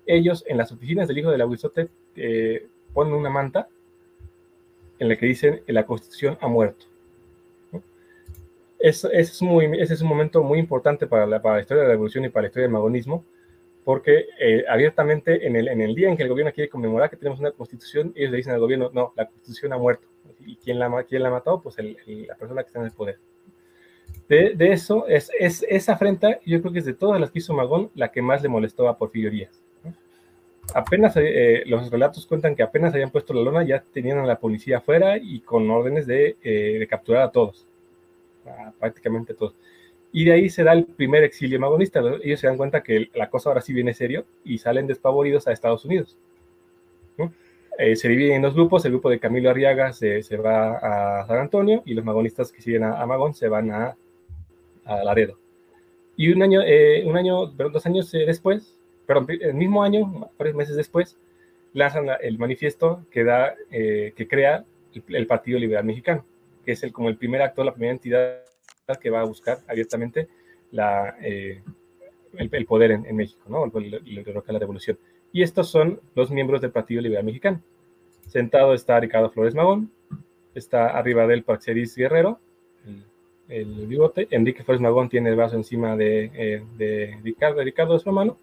[0.06, 3.68] Ellos, en las oficinas del hijo del Aguizote, eh, ponen una manta
[4.98, 6.86] en la que dicen la Constitución ha muerto.
[8.78, 12.28] ese, es un momento muy importante para la, para la historia de la revolución y
[12.28, 13.24] para la historia del magonismo,
[13.84, 17.16] porque eh, abiertamente en el, en el día en que el gobierno quiere conmemorar que
[17.16, 20.06] tenemos una constitución, ellos le dicen al gobierno, no, la constitución ha muerto.
[20.40, 21.60] ¿Y quién la, quién la ha matado?
[21.60, 23.18] Pues la persona que está en el poder.
[24.28, 27.40] De, de eso, es, es, esa afrenta, yo creo que es de todas las que
[27.40, 29.62] hizo Magón, la que más le molestó a Porfirio Díaz.
[30.72, 34.38] Apenas, eh, los relatos cuentan que apenas habían puesto la lona, ya tenían a la
[34.38, 37.66] policía afuera y con órdenes de, eh, de capturar a todos,
[38.78, 39.56] prácticamente a todos.
[40.12, 42.00] Y de ahí se da el primer exilio magonista.
[42.22, 45.52] Ellos se dan cuenta que la cosa ahora sí viene serio y salen despavoridos a
[45.52, 46.18] Estados Unidos.
[47.78, 48.84] Eh, se dividen en dos grupos.
[48.84, 52.60] El grupo de Camilo Arriaga se, se va a San Antonio y los magonistas que
[52.60, 53.96] siguen a, Magón se van a,
[54.84, 55.38] a Laredo.
[56.16, 56.60] Y un año,
[57.06, 61.16] un año, dos años después, perdón, el mismo año, varios meses después,
[61.72, 64.64] lanzan el manifiesto que, da, que crea
[65.08, 66.26] el, Partido Liberal Mexicano,
[66.64, 68.40] que es el, como el primer acto, la primera entidad
[68.98, 70.28] que va a buscar abiertamente
[70.70, 73.64] la, el, poder en, México, ¿no?
[73.78, 74.02] El,
[74.46, 74.98] la revolución.
[75.32, 77.62] Y estos son los miembros del Partido Liberal Mexicano.
[78.26, 79.90] Sentado está Ricardo Flores Magón,
[80.54, 82.38] está arriba del Praxedis Guerrero,
[83.48, 84.28] el, bigote.
[84.30, 88.38] Enrique Flores Magón tiene el brazo encima de, eh, de Ricardo, Ricardo de su mano.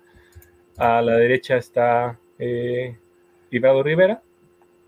[0.77, 2.97] A la derecha está eh,
[3.49, 4.21] Rivera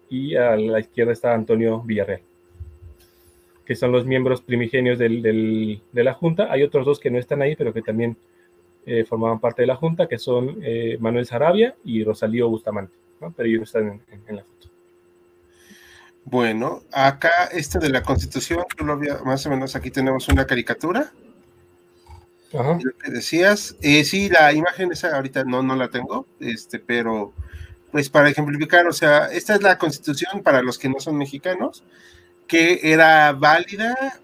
[0.10, 2.22] y a la izquierda está Antonio Villarreal,
[3.70, 5.22] que son los miembros primigenios del,
[5.92, 6.52] de la Junta.
[6.52, 8.18] Hay otros dos que no están ahí, pero que también
[8.88, 12.96] eh, formaban parte de la Junta, que son eh, Manuel Sarabia y Rosalío Bustamante,
[13.38, 14.70] pero ellos están en, la foto.
[16.26, 18.64] Bueno, acá este de la Constitución,
[19.24, 21.12] más o menos aquí tenemos una caricatura.
[22.52, 22.80] Ajá.
[22.84, 27.34] Lo que decías, eh, sí, la imagen esa ahorita no, no la tengo, este, pero
[27.92, 31.84] pues para ejemplificar, o sea, esta es la Constitución para los que no son mexicanos,
[32.50, 34.20] que era válida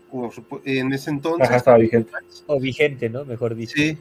[0.66, 1.48] en ese entonces.
[1.48, 2.12] Ajá, estaba vigente.
[2.48, 3.24] O vigente, ¿no?
[3.24, 3.76] Mejor dicho.
[3.78, 3.98] Sí,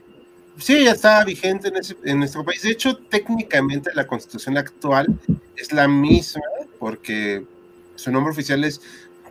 [0.59, 1.72] Sí, ya estaba vigente
[2.05, 2.62] en, nuestro país.
[2.62, 5.18] De hecho, técnicamente la constitución actual
[5.57, 6.43] es la misma,
[6.79, 7.45] porque
[7.97, 8.81] su nombre oficial es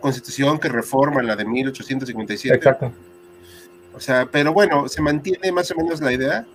[0.00, 2.54] Constitución que reforma la de 1857.
[2.54, 2.92] Exacto.
[3.94, 6.46] O sea, pero bueno, se mantiene más o menos la idea.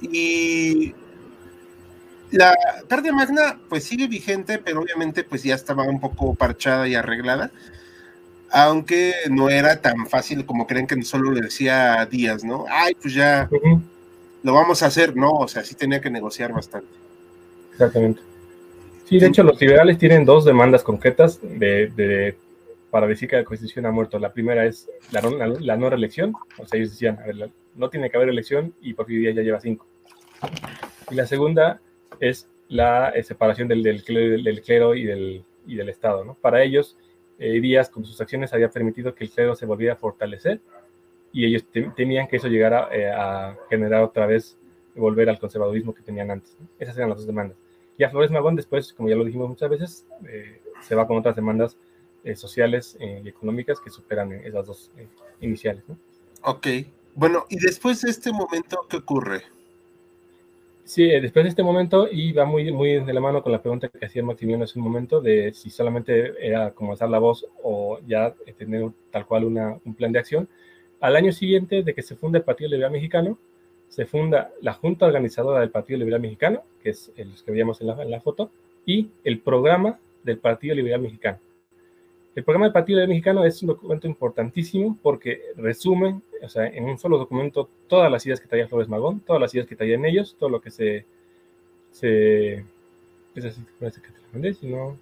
[0.00, 0.94] Y
[2.30, 2.56] la
[2.88, 7.50] Carta Magna, pues sigue vigente, pero obviamente, pues ya estaba un poco parchada y arreglada.
[8.50, 12.64] Aunque no era tan fácil como creen que solo le decía Díaz, ¿no?
[12.70, 13.48] Ay, pues ya
[14.42, 16.88] lo vamos a hacer, no, o sea, sí tenía que negociar bastante.
[17.72, 18.22] Exactamente.
[19.06, 22.36] Sí, de hecho, los liberales tienen dos demandas concretas de,
[22.90, 24.18] para decir que la Constitución ha muerto.
[24.18, 25.20] La primera es la,
[25.60, 28.92] la, no reelección, o sea, ellos decían, a ver, no tiene que haber elección y
[28.92, 29.86] por fin ya lleva cinco.
[31.10, 31.80] Y la segunda
[32.20, 36.24] es la eh, separación del, del, clero, y del, y del Estado.
[36.24, 36.34] ¿no?
[36.34, 36.96] Para ellos,
[37.38, 40.60] eh, Díaz con sus acciones había permitido que el clero se volviera a fortalecer
[41.32, 41.64] y ellos
[41.94, 44.58] temían que eso llegara eh, a generar otra vez,
[44.94, 46.56] volver al conservadurismo que tenían antes.
[46.78, 47.56] Esas eran las dos demandas.
[47.96, 51.16] Y a Flores Magón después, como ya lo dijimos muchas veces, eh, se va con
[51.16, 51.76] otras demandas
[52.34, 54.92] sociales y económicas que superan esas dos
[55.40, 55.82] iniciales.
[55.88, 55.96] ¿no?
[56.42, 56.66] Ok,
[57.14, 59.42] bueno, y después de este momento, ¿qué ocurre?
[60.88, 63.90] Sí, después de este momento, y va muy, muy de la mano con la pregunta
[63.90, 68.00] que hacía Maximiliano hace un momento, de si solamente era como alzar la voz o
[68.06, 70.48] ya tener tal cual una, un plan de acción,
[71.00, 73.38] al año siguiente de que se funda el Partido Liberal Mexicano,
[73.88, 78.10] se funda la Junta Organizadora del Partido Liberal Mexicano, que es el que veíamos en
[78.10, 78.50] la, foto,
[78.86, 81.38] y el programa del Partido Liberal Mexicano.
[82.34, 86.84] El programa del Partido Liberal Mexicano es un documento importantísimo porque resume, o sea, en
[86.84, 90.04] un solo documento todas las ideas que traía Flores Magón, todas las ideas que traían
[90.04, 91.04] ellos, todo lo que se...
[91.90, 92.64] se
[93.34, 94.96] es así, parece que te lo mandé, si no...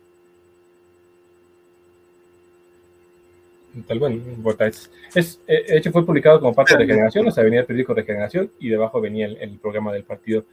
[3.87, 4.23] tal bueno,
[4.61, 7.67] es, es, eh, de hecho fue publicado como parte de Regeneración, o sea, venía el
[7.67, 10.45] periódico Regeneración y debajo venía el, programa del Partido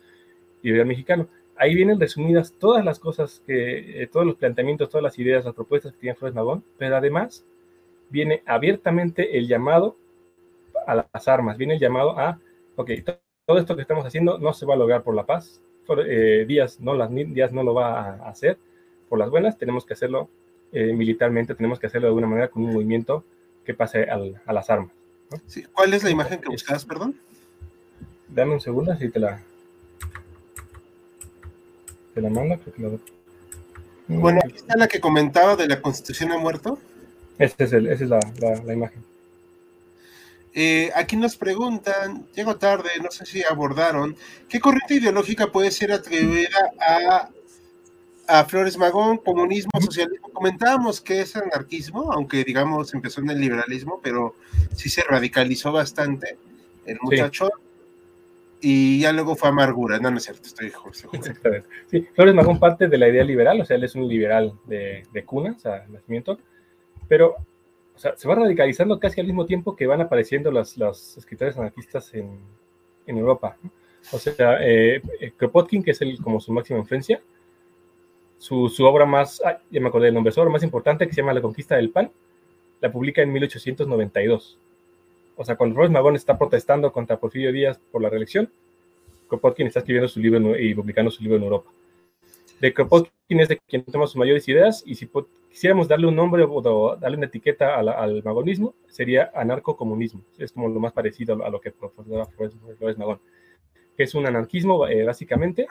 [0.62, 1.28] Liberal Mexicano.
[1.56, 5.54] Ahí vienen resumidas todas las cosas que, eh, todos los planteamientos, todas las ideas, las
[5.54, 7.46] propuestas que tiene Flores Magón, pero además
[8.10, 9.98] viene abiertamente el llamado
[10.88, 12.40] a las armas, viene el llamado a,
[12.76, 12.92] ok,
[13.46, 15.62] todo esto que estamos haciendo no se va a lograr por la paz,
[16.06, 18.58] eh, Díaz, no, las, Díaz no lo va a hacer
[19.10, 20.30] por las buenas, tenemos que hacerlo
[20.72, 23.24] eh, militarmente, tenemos que hacerlo de alguna manera con un movimiento
[23.66, 24.92] que pase a las armas.
[25.74, 27.16] ¿Cuál es la imagen que buscabas, perdón?
[28.28, 29.42] Dame un segundo, así te la,
[32.14, 32.60] te la mando.
[34.08, 36.78] Bueno, aquí está la que comentaba de la Constitución ha muerto.
[37.40, 39.04] Esa es, el, es la, la, imagen.
[40.54, 44.16] Eh, aquí nos preguntan, llego tarde, no sé si abordaron,
[44.48, 47.30] ¿qué corriente ideológica puede ser atribuida a
[48.28, 50.30] a Flores Magón, comunismo, socialismo.
[50.30, 54.36] Comentábamos que es anarquismo, aunque digamos empezó en el liberalismo, pero
[54.76, 56.38] sí se radicalizó bastante
[56.86, 57.50] el muchacho.
[58.66, 60.72] Y ya luego fue amargura, no, no es cierto, estoy
[61.12, 61.68] Exactamente.
[61.88, 65.04] Sí, Flores Magón parte de la idea liberal, o sea, él es un liberal de,
[65.12, 66.40] de cuna, o sea, nacimiento,
[67.10, 67.36] pero
[67.94, 71.58] o sea, se va radicalizando casi al mismo tiempo que van apareciendo los, los escritores
[71.58, 72.40] anarquistas en,
[73.06, 73.58] en Europa.
[74.14, 75.02] O sea, eh,
[75.36, 77.22] Kropotkin, que es el, como su máxima influencia,
[78.38, 81.22] su, su obra más, ya me acordé del nombre, su obra más importante que se
[81.22, 82.12] llama La Conquista del Pan,
[82.80, 84.58] la publica en 1892.
[85.36, 88.50] O sea, cuando Flores Magón está protestando contra Porfirio Díaz por la reelección,
[89.28, 91.72] Kropotkin está escribiendo su libro y publicando su libro en Europa.
[92.60, 95.10] De Kropotkin es de quien toma sus mayores ideas y si
[95.50, 100.22] quisiéramos darle un nombre o darle una etiqueta al magonismo, sería anarcocomunismo.
[100.38, 103.20] Es como lo más parecido a lo que proponía Flores Magón,
[103.98, 105.68] es un anarquismo eh, básicamente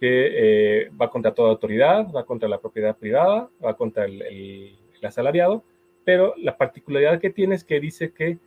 [0.00, 5.64] que eh, va contra toda autoridad, va contra la propiedad privada, va contra el, asalariado,
[6.04, 8.38] pero la particularidad que tiene es que dice que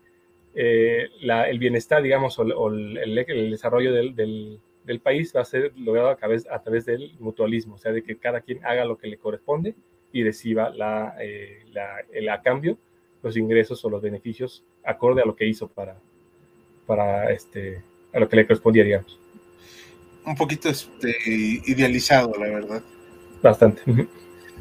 [0.56, 4.60] eh, el bienestar, digamos, o, el, desarrollo del,
[5.04, 8.18] país va a ser logrado a través, a través del mutualismo, o sea, de que
[8.18, 9.76] cada quien haga lo que le corresponde
[10.12, 11.66] y reciba la, eh,
[12.14, 12.78] el, a cambio
[13.22, 15.98] los ingresos o los beneficios acorde a lo que hizo para,
[16.86, 17.82] para este,
[18.14, 19.20] a lo que le correspondía, digamos
[20.26, 21.16] un poquito este,
[21.66, 22.84] idealizado, la verdad.
[23.42, 23.82] Bastante.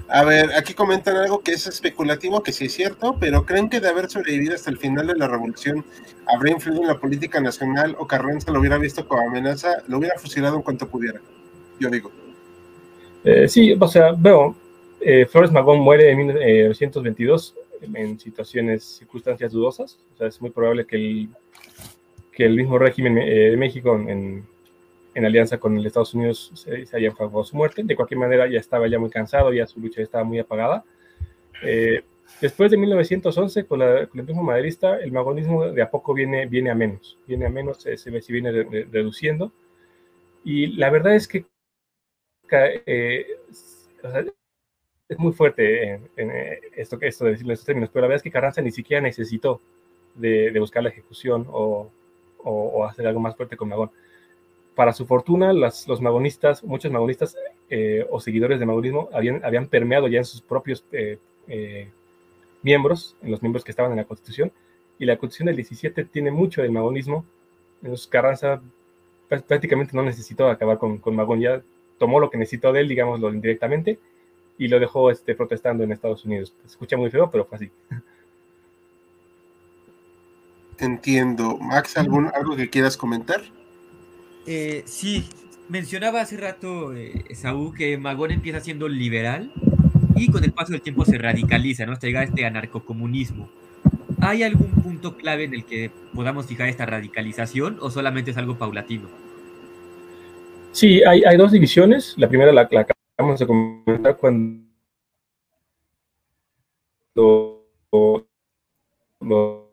[0.08, 3.80] A ver, aquí comentan algo que es especulativo, que sí es cierto, pero ¿creen que
[3.80, 5.84] de haber sobrevivido hasta el final de la revolución
[6.26, 10.18] habría influido en la política nacional o Carranza lo hubiera visto como amenaza, lo hubiera
[10.18, 11.20] fusilado en cuanto pudiera?
[11.80, 12.10] Yo digo.
[13.24, 14.54] Eh, sí, o sea, veo,
[15.00, 20.50] eh, Flores Magón muere en 1922 eh, en situaciones, circunstancias dudosas, o sea, es muy
[20.50, 21.28] probable que el,
[22.30, 24.44] que el mismo régimen de México en
[25.14, 27.82] en alianza con el Estados Unidos se, se favor su muerte.
[27.84, 30.84] De cualquier manera, ya estaba ya muy cansado, ya su lucha estaba muy apagada.
[31.62, 32.02] Eh,
[32.40, 36.46] después de 1911, con, la, con el triunfo maderista, el magonismo de a poco viene,
[36.46, 38.50] viene a menos, viene a menos, se, se viene
[38.90, 39.52] reduciendo.
[40.44, 41.46] Y la verdad es que
[42.50, 43.26] eh,
[45.08, 48.16] es muy fuerte en, eh, esto, esto de decirlo en estos términos, pero la verdad
[48.16, 49.60] es que Carranza ni siquiera necesitó
[50.14, 51.90] de, de buscar la ejecución o,
[52.38, 53.90] o, o, hacer algo más fuerte con Magón
[54.74, 57.36] para su fortuna, los magonistas, muchos magonistas
[57.70, 61.18] eh, o seguidores de magonismo habían, habían permeado ya en sus propios eh,
[61.48, 61.88] eh,
[62.62, 64.52] miembros, en los miembros que estaban en la Constitución,
[64.98, 67.24] y la Constitución del 17 tiene mucho del magonismo.
[67.82, 68.62] Entonces Carranza
[69.28, 71.62] prácticamente no necesitó acabar con, con Magón, ya
[71.98, 73.98] tomó lo que necesitó de él, digámoslo indirectamente,
[74.58, 76.54] y lo dejó este, protestando en Estados Unidos.
[76.62, 77.70] Se escucha muy feo, pero fue así.
[80.78, 81.56] Entiendo.
[81.58, 83.42] Max, ¿algún, ¿algo que quieras comentar?
[84.46, 85.24] Eh, sí,
[85.68, 89.52] mencionaba hace rato eh, Saúl que Magón empieza siendo liberal
[90.16, 91.92] y con el paso del tiempo se radicaliza, ¿no?
[91.92, 93.48] Hasta llegar a este anarcocomunismo.
[94.20, 98.56] ¿Hay algún punto clave en el que podamos fijar esta radicalización o solamente es algo
[98.56, 99.08] paulatino?
[100.72, 102.14] Sí, hay, dos divisiones.
[102.16, 104.64] La primera la, acabamos de comentar cuando
[109.20, 109.63] los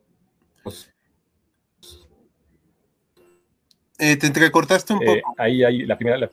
[4.01, 5.35] Eh, te entrecortaste un eh, poco.
[5.37, 6.27] Ahí, ahí, la primera.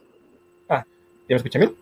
[0.70, 0.86] Ah,
[1.28, 1.74] ¿ya me escuchan bien?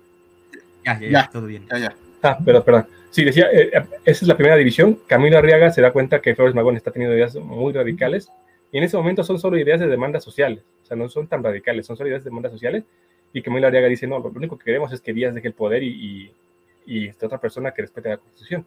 [0.84, 1.64] Ya, ya, ya, todo bien.
[1.70, 1.96] Ya, ya.
[2.22, 2.86] Ah, perdón, perdón.
[3.10, 3.70] Sí, decía, eh,
[4.04, 4.98] esa es la primera división.
[5.06, 8.32] Camilo Arriaga se da cuenta que Flores Magón está teniendo ideas muy radicales
[8.72, 10.64] y en ese momento son solo ideas de demandas sociales.
[10.82, 12.82] O sea, no son tan radicales, son solo ideas de demandas sociales.
[13.32, 15.84] Y Camilo Arriaga dice, no, lo único que queremos es que Díaz deje el poder
[15.84, 16.32] y, y,
[16.84, 18.66] y esta otra persona que respete la Constitución.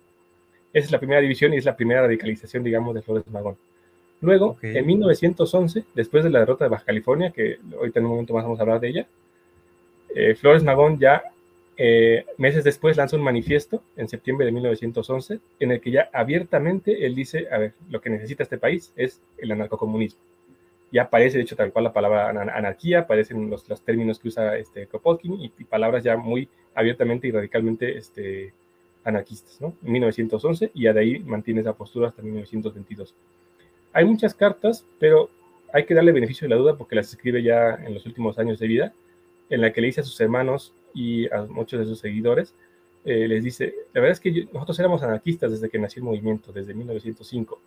[0.72, 3.58] Esa es la primera división y es la primera radicalización, digamos, de Flores Magón.
[4.22, 8.34] Luego, en 1911, después de la derrota de Baja California, que hoy en un momento
[8.34, 9.08] más vamos a hablar de ella,
[10.14, 11.24] eh, Flores Magón ya
[11.78, 17.06] eh, meses después lanza un manifiesto en septiembre de 1911 en el que ya abiertamente
[17.06, 20.20] él dice, a ver, lo que necesita este país es el anarcocomunismo.
[20.92, 24.58] Ya aparece, de hecho, tal cual la palabra anarquía, aparecen los, los términos que usa
[24.58, 28.54] este, Kropotkin y, y, palabras ya muy abiertamente y radicalmente este,
[29.06, 29.74] anarquistas, ¿no?
[29.86, 33.16] En 1911 y ya de ahí mantiene esa postura hasta 1922.
[33.94, 35.30] Hay muchas cartas, pero
[35.74, 38.60] hay que darle beneficio de la duda porque las escribe ya en los últimos años
[38.60, 38.94] de vida,
[39.50, 42.54] en la que le dice a sus hermanos y a muchos de sus seguidores,
[43.06, 46.52] eh, les dice, la verdad es que nosotros éramos anarquistas desde que nació el movimiento,
[46.52, 47.60] desde 1905,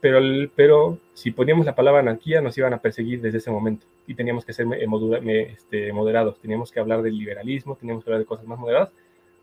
[0.00, 0.20] pero,
[0.54, 4.44] pero si poníamos la palabra anarquía nos iban a perseguir desde ese momento y teníamos
[4.44, 8.58] que ser este, moderados, teníamos que hablar del liberalismo, teníamos que hablar de cosas más
[8.58, 8.90] moderadas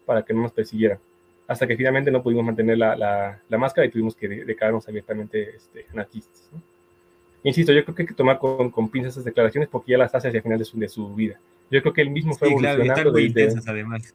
[0.05, 0.99] para que no nos persiguieran
[1.47, 2.95] hasta que finalmente no pudimos mantener la,
[3.47, 6.49] la, máscara y tuvimos que declararnos abiertamente este, anarquistas.
[7.43, 10.13] Insisto, yo creo que hay que tomar con, con pinzas esas declaraciones porque ya las
[10.13, 11.39] hace hacia el final de su, de su vida.
[11.69, 13.11] Yo creo que él mismo fue evolucionando.
[13.67, 14.13] además.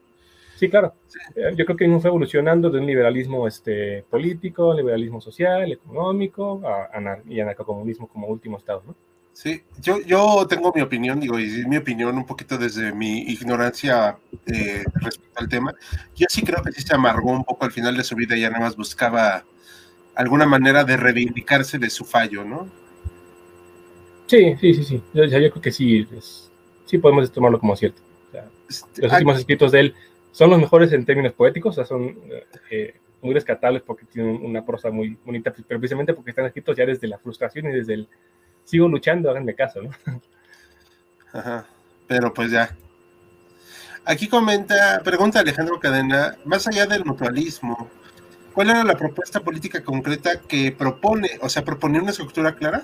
[0.57, 0.95] Sí, claro.
[1.35, 5.71] Eh, yo creo que él mismo fue evolucionando de un liberalismo este, político, liberalismo social,
[5.71, 8.95] económico a, y anarcocomunismo como último estado, ¿no?
[9.37, 14.17] Sí, yo, yo tengo mi opinión, digo, y mi opinión un poquito desde mi ignorancia
[14.47, 15.75] eh, respecto al tema.
[16.15, 18.41] Yo sí creo que sí se amargó un poco al final de su vida y
[18.41, 19.45] ya nada más buscaba
[20.15, 22.67] alguna manera de reivindicarse de su fallo, ¿no?
[24.27, 25.03] Sí, sí, sí, sí.
[25.13, 26.09] Yo, yo creo que sí,
[26.87, 28.01] sí podemos tomarlo como cierto.
[28.71, 29.95] Este, los últimos escritos de él
[30.33, 32.19] son los mejores en términos poéticos, o sea, son
[32.71, 36.87] eh, muy rescatables porque tienen una prosa muy bonita, pero precisamente porque están escritos ya
[36.87, 38.09] desde la frustración y desde el
[38.67, 39.91] sigo luchando, háganme caso, ¿no?
[41.33, 41.67] Ajá,
[42.07, 42.77] pero pues ya.
[44.05, 47.89] Aquí comenta, pregunta Alejandro Cadena, más allá del mutualismo,
[48.53, 52.83] ¿cuál era la propuesta política concreta que propone, o sea, propone una estructura clara?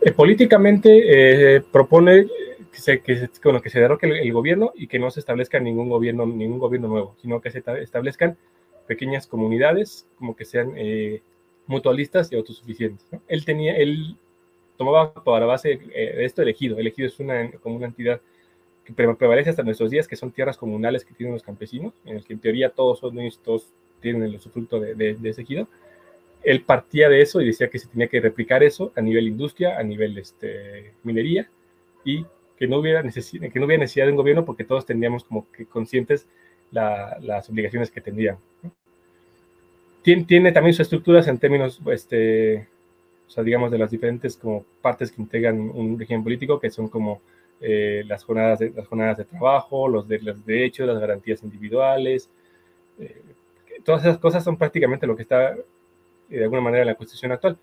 [0.00, 2.26] Eh, políticamente eh, propone
[2.72, 3.28] que se, que,
[3.62, 7.16] que se derroque el, gobierno y que no se establezca ningún gobierno, ningún gobierno nuevo,
[7.20, 8.36] sino que se establezcan
[8.86, 11.22] pequeñas comunidades como que sean eh,
[11.72, 13.06] mutualistas y autosuficientes.
[13.28, 14.16] Él tenía, él
[14.76, 16.78] tomaba para base esto elegido.
[16.78, 18.20] Elegido es una, como una entidad
[18.84, 22.24] que prevalece hasta nuestros días, que son tierras comunales que tienen los campesinos, en el
[22.24, 25.68] que en teoría todos son todos tienen el usufructo de, de ese ejido
[26.42, 29.78] él partía de eso y decía que se tenía que replicar eso a nivel industria,
[29.78, 31.48] a nivel este, minería,
[32.04, 32.24] y
[32.56, 35.66] que no, hubiera que no hubiera necesidad de un gobierno porque todos tendríamos como que
[35.66, 36.26] conscientes
[36.70, 38.38] las obligaciones que tendrían.
[40.02, 42.66] Tiene, también sus estructuras en términos, este,
[43.26, 46.88] o sea, digamos, de las diferentes como partes que integran un régimen político, que son
[46.88, 47.20] como
[47.60, 52.28] eh, las, jornadas de, las jornadas de trabajo, los, de, los derechos, las garantías individuales.
[52.98, 53.22] Eh,
[53.84, 55.64] todas esas cosas son prácticamente lo que está eh,
[56.28, 57.58] de alguna manera en la constitución actual.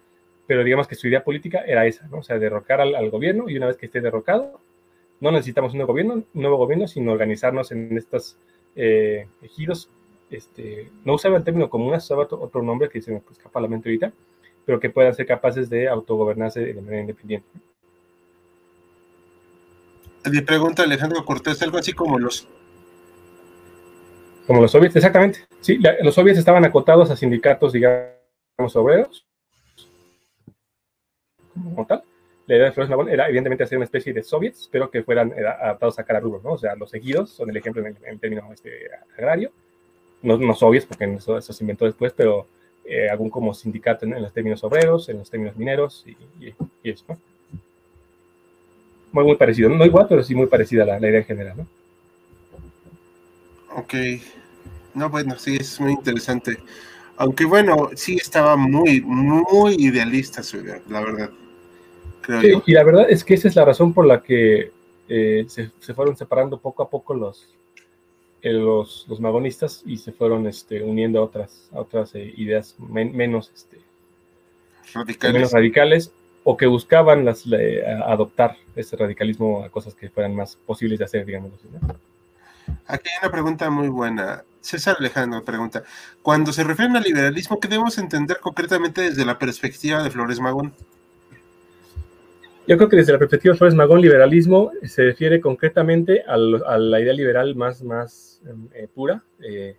[0.48, 2.18] Pero digamos que su idea política era esa, ¿no?
[2.18, 4.60] O sea, derrocar al, gobierno y una vez que esté derrocado,
[5.20, 8.38] no necesitamos un nuevo gobierno, un nuevo gobierno sino organizarnos en estos
[8.76, 9.90] eh, ejidos.
[10.30, 13.68] Este, no usaba el término comunas, usaba otro, nombre que se me escapa a la
[13.68, 14.14] mente ahorita,
[14.66, 17.48] pero que puedan ser capaces de autogobernarse de manera independiente.
[20.26, 22.48] Le pregunta Alejandro Cortés algo así como los
[24.46, 25.46] como los soviets, exactamente.
[25.62, 29.24] Sí, los soviets estaban acotados a sindicatos, digamos, obreros,
[31.54, 32.04] como tal.
[32.48, 35.32] La idea de Flores Magón era evidentemente hacer una especie de soviets, pero que fueran
[35.38, 36.54] eh, adaptados a cada rubro, ¿no?
[36.54, 39.52] O sea, los seguidos son el ejemplo en el, término este, agrario,
[40.22, 42.48] no, no soviets, porque eso, se inventó después, pero
[42.86, 46.06] eh, algún como sindicato en, los términos obreros, en los términos mineros
[46.42, 46.54] y,
[46.84, 47.18] eso, ¿no?
[49.12, 51.68] Muy, muy parecido, no igual, pero sí muy parecida la, la idea en general, ¿no?
[53.76, 53.94] Ok.
[54.94, 56.58] No, bueno, sí, es muy interesante.
[57.18, 61.30] Aunque bueno, sí estaba muy, muy idealista su idea, la verdad.
[62.42, 64.72] sí, Y la verdad es que esa es la razón por la que
[65.08, 67.48] eh, se, fueron separando poco a poco los,
[68.42, 73.52] eh, los, los, magonistas y se fueron este, uniendo a otras, otras eh, ideas menos,
[73.54, 73.80] este,
[74.94, 75.34] radicales.
[75.34, 76.12] menos radicales
[76.44, 77.46] o que buscaban las,
[78.06, 81.52] adoptar ese radicalismo a cosas que fueran más posibles de hacer, digamos.
[82.88, 84.44] Aquí hay una pregunta muy buena.
[84.62, 85.84] César Alejandro pregunta,
[86.22, 90.74] cuando se refieren al liberalismo, ¿qué debemos entender concretamente desde la perspectiva de Flores Magón?
[92.70, 97.02] Yo creo que desde la perspectiva de Flores Magón, liberalismo se refiere concretamente a la
[97.02, 98.44] idea liberal más, más
[98.76, 99.76] eh, pura, eh,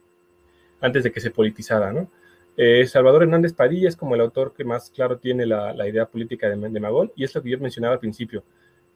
[0.81, 2.11] antes de que se politizara, ¿no?
[2.57, 6.49] Eh, Salvador Hernández Padilla es como el autor que más claro tiene la, idea política
[6.49, 8.43] de, Magón, y es lo que yo mencionaba al principio.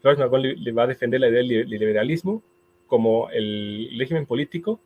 [0.01, 2.42] Flores Magón le, va a defender la idea del liberalismo
[2.88, 4.80] como el régimen político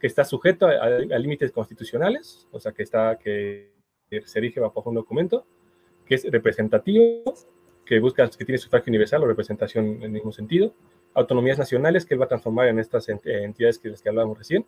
[0.00, 0.88] que está sujeto a,
[1.18, 3.68] límites constitucionales, o sea, que, está, que
[4.24, 5.44] se rige bajo un documento,
[6.06, 7.34] que es representativo,
[7.90, 10.72] que busca, que tiene sufragio universal o representación en ningún sentido,
[11.12, 14.64] autonomías nacionales que él va a transformar en estas entidades que, las que hablábamos recién,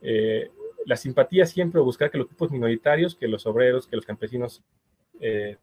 [0.00, 0.50] eh,
[0.86, 4.62] la simpatía siempre buscar que los grupos minoritarios, que los obreros, que los campesinos
[5.20, 5.58] eh,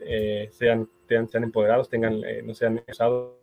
[0.00, 3.38] eh, sean, sean, empoderados, tengan, no sean usados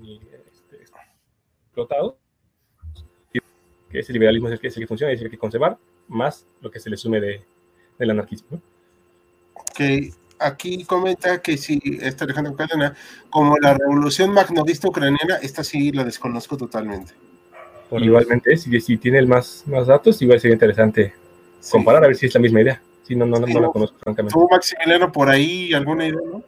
[0.00, 0.18] ni
[0.50, 0.76] este,
[1.66, 2.16] explotado,
[3.94, 5.78] que ese liberalismo es el que, es el que funciona y es el que conservar,
[6.08, 7.42] más lo que se le sume de,
[7.96, 8.60] del anarquismo.
[9.72, 12.96] Que aquí comenta que si, está Alejandro Cadena,
[13.30, 17.12] como la revolución magnovista ucraniana, esta sí la desconozco totalmente.
[17.92, 21.14] igualmente, si, si tiene el más, más datos, igual sería interesante
[21.70, 22.82] comparar a ver si es la misma idea.
[23.04, 24.34] Si no, no, no, la conozco francamente.
[24.34, 26.42] ¿Tuvo Maximiliano por ahí alguna idea, no?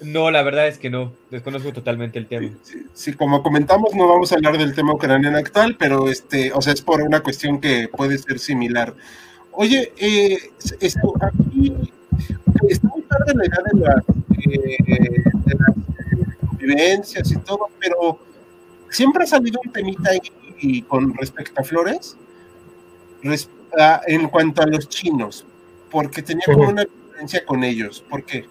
[0.00, 1.12] No, la verdad es que no.
[1.30, 2.50] Desconozco totalmente el tema.
[2.92, 6.74] Sí, como comentamos, no vamos a hablar del tema ucraniano actual, pero este, o sea,
[6.74, 8.94] es por una cuestión que puede ser similar.
[9.52, 10.86] Oye, eh, aquí
[12.68, 14.04] está muy tarde la idea de, la,
[14.50, 18.18] eh, de las convivencias y todo, pero
[18.90, 22.16] siempre ha salido un temita ahí con respecto a Flores,
[24.06, 25.46] en cuanto a los chinos,
[25.90, 28.04] porque tenía como una diferencia con ellos.
[28.08, 28.46] ¿Por qué?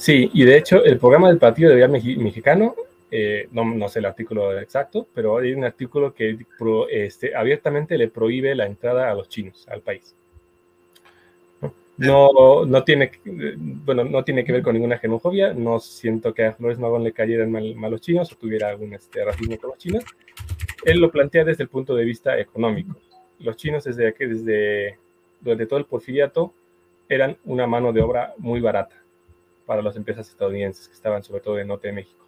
[0.00, 2.74] Sí, y de hecho el programa del Partido de Vida Mexicano,
[3.10, 6.38] eh, no, no, sé el artículo exacto, pero hay un artículo que
[6.90, 10.16] este, abiertamente le prohíbe la entrada a los chinos al país.
[11.98, 16.54] No, no, tiene, bueno, no tiene que ver con ninguna xenofobia, no siento que a
[16.54, 20.04] Flores Magón le cayeran mal, los chinos o tuviera algún este, racismo con los chinos.
[20.82, 22.96] Él lo plantea desde el punto de vista económico.
[23.38, 24.98] Los chinos desde, desde
[25.42, 26.54] durante todo el porfiriato
[27.06, 28.99] eran una mano de obra muy barata
[29.70, 32.26] para las empresas estadounidenses que estaban sobre todo en norte de México.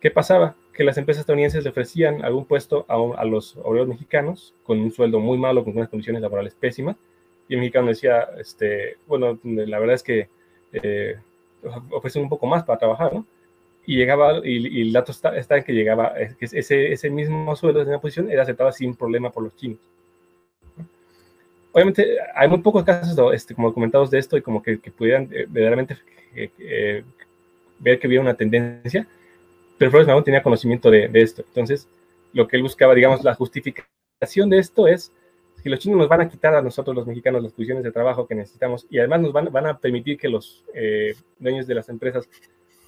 [0.00, 0.54] ¿Qué pasaba?
[0.72, 5.18] Que las empresas estadounidenses le ofrecían algún puesto a, los obreros mexicanos con un sueldo
[5.18, 6.94] muy malo, con unas condiciones laborales pésimas,
[7.48, 10.28] y el mexicano decía, este, bueno, la verdad es que
[10.72, 11.16] eh,
[11.90, 13.26] ofrecen un poco más para trabajar, ¿no?
[13.84, 17.90] Y llegaba, y, el dato está, está, en que llegaba, ese, ese mismo sueldo de
[17.90, 19.80] una posición era aceptado sin problema por los chinos.
[21.72, 25.46] Obviamente hay muy pocos casos este, como documentados de esto y como que, pudieran eh,
[25.48, 25.96] verdaderamente
[26.34, 27.04] eh, eh,
[27.78, 29.06] ver que había una tendencia,
[29.78, 31.42] pero Flores Magón tenía conocimiento de, de, esto.
[31.48, 31.88] Entonces,
[32.32, 35.12] lo que él buscaba, digamos, la justificación de esto es
[35.62, 38.26] que los chinos nos van a quitar a nosotros los mexicanos las posiciones de trabajo
[38.26, 40.64] que necesitamos y además nos van, van a permitir que los
[41.38, 42.28] dueños de las empresas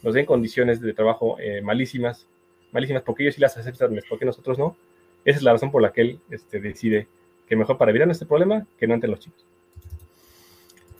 [0.04, 2.28] nos den condiciones de trabajo eh, malísimas,
[2.72, 4.76] malísimas porque ellos sí las aceptan, porque nosotros no.
[5.24, 7.08] Esa es la razón por la que él este, decide
[7.48, 9.44] que mejor para evitar este problema que no entre los chicos.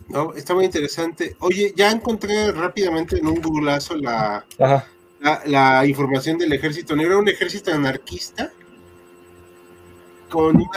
[0.09, 1.37] No, está muy interesante.
[1.41, 4.45] Oye, ya encontré rápidamente en un googleazo la,
[5.47, 8.53] la, información del ejército negro, un ejército anarquista
[10.29, 10.69] con un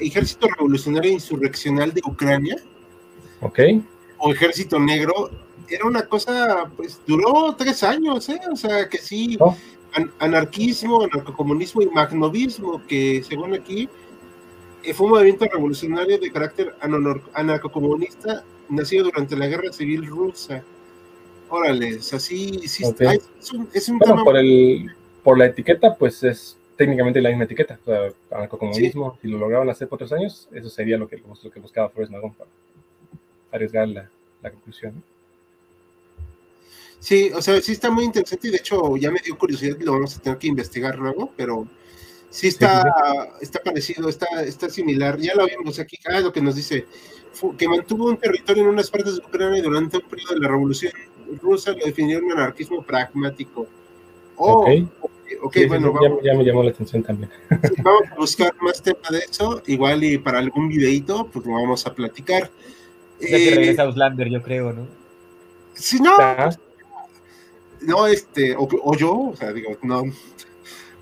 [0.00, 2.56] ejército revolucionario insurreccional de Ucrania.
[3.40, 3.60] Ok.
[4.18, 5.30] O ejército negro
[5.68, 8.40] era una cosa, pues duró tres años, ¿eh?
[8.52, 9.56] O sea, que sí, oh.
[10.18, 13.88] anarquismo, anarcocomunismo y magnovismo, que según aquí
[14.94, 16.74] fue un movimiento revolucionario de carácter
[17.34, 20.62] anarcocomunista nacido durante la guerra civil rusa.
[21.48, 22.60] Órale, así sí,
[23.72, 24.22] es un, tema...
[24.22, 24.90] por, el,
[25.24, 27.78] por la etiqueta, pues es técnicamente la misma etiqueta.
[27.82, 31.50] O sea, anarcocomunismo, si lo lograban hacer por tres años, eso sería lo que, lo
[31.50, 32.48] que buscaba Flores Magón para
[33.52, 34.08] arriesgar la,
[34.42, 35.02] la conclusión.
[37.00, 39.84] Sí, o sea, sí está muy interesante y de hecho ya me dio curiosidad y
[39.84, 41.66] lo vamos a tener que investigar luego, pero
[42.30, 42.84] sí está,
[43.40, 45.18] está parecido, está, está similar.
[45.18, 46.86] Ya lo vimos aquí, ah, lo que nos dice,
[47.58, 50.48] que mantuvo un territorio en unas partes de Ucrania y durante un periodo de la
[50.48, 50.92] Revolución
[51.40, 53.66] Rusa lo definió un anarquismo pragmático.
[54.36, 54.66] Oh,
[55.42, 57.30] ok, bueno, ya, me llamó la atención también.
[57.82, 61.86] vamos a buscar más tema de eso, igual y para algún videito, pues lo vamos
[61.86, 62.50] a platicar.
[63.20, 64.86] Ya eh, regresa Auslander, yo creo, ¿no?
[65.74, 66.16] Si no,
[67.82, 70.02] no, este, o, yo, o sea, digo, no,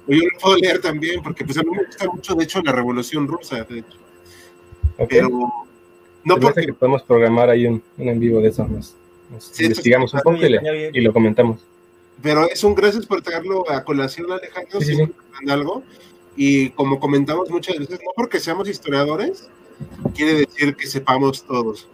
[0.08, 2.62] o yo lo puedo leer también, porque pues a mí me gusta mucho, de hecho,
[2.62, 3.98] la Revolución Rusa, de hecho.
[5.08, 5.28] Pero,
[6.24, 6.66] no porque...
[6.66, 8.96] Que podemos programar ahí un, en vivo de eso, nos,
[9.58, 11.60] investigamos un poco y, lo comentamos.
[12.22, 15.02] Pero es un gracias por traerlo a colación, Alejandro, sí, sí,
[15.48, 15.84] algo,
[16.36, 19.48] y como comentamos muchas veces, no porque seamos historiadores,
[20.14, 21.86] quiere decir que sepamos todos.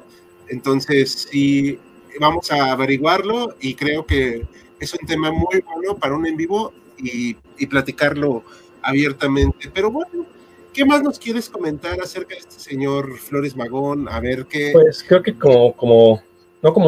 [0.48, 1.78] Entonces, sí,
[2.20, 4.46] vamos a averiguarlo y creo que
[4.78, 7.34] es un tema muy bueno para un en vivo y,
[7.66, 8.44] platicarlo
[8.82, 9.70] abiertamente.
[9.72, 10.26] Pero bueno,
[10.72, 14.08] ¿qué más nos quieres comentar acerca de este señor Flores Magón?
[14.08, 14.70] A ver qué.
[14.72, 16.22] Pues creo que como,
[16.62, 16.86] no como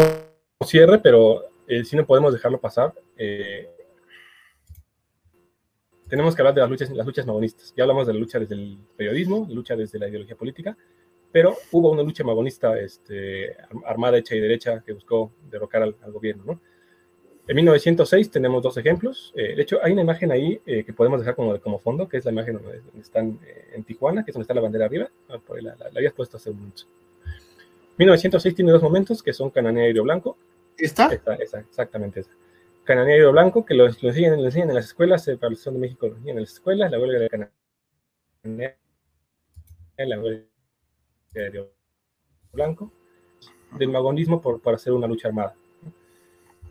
[0.65, 2.93] cierre, pero eh, si no podemos dejarlo pasar.
[3.17, 3.69] Eh,
[6.09, 7.75] tenemos que hablar de las luchas, las luchas magonistas.
[7.77, 10.77] Ya hablamos de la lucha desde el periodismo, lucha desde la ideología política,
[11.33, 16.13] pero hubo una lucha magonista este, armada, hecha y derecha, que buscó derrocar al, al
[16.13, 16.61] gobierno, ¿no?
[17.49, 19.33] En 1906 tenemos dos ejemplos.
[19.37, 22.17] Eh, de hecho, hay una imagen ahí eh, que podemos dejar como, como fondo, que
[22.17, 25.09] es la imagen donde, están eh, en Tijuana, que es donde está la bandera arriba.
[25.29, 26.83] Ah, la, la, habías puesto hace un momento.
[27.99, 30.37] 1906 tiene dos momentos, que son Cananea y Blanco.
[30.77, 31.09] ¿Está?
[31.39, 32.33] esa, exactamente esa.
[32.83, 36.39] Cananea y Blanco, que lo, enseñan, en las escuelas, para la de México lo enseñan
[36.39, 38.77] en las escuelas, la huelga de Cananea,
[39.99, 40.45] la huelga
[41.33, 41.69] de
[42.53, 42.93] Blanco,
[43.79, 45.55] del magonismo por, por hacer una lucha armada.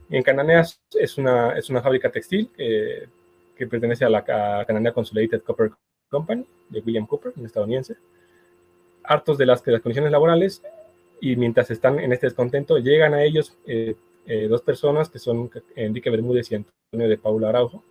[0.10, 3.08] En Cananea es una, fábrica textil eh,
[3.56, 5.72] que pertenece a la Cananea Consolidated Copper
[6.10, 7.96] Company de William Cooper, un estadounidense.
[9.04, 10.62] Hartos de las, de las condiciones laborales
[11.22, 13.96] y mientras están en este descontento, llegan a ellos eh,
[14.26, 17.84] eh, dos personas que son Enrique Bermúdez y Antonio de Paula Araujo,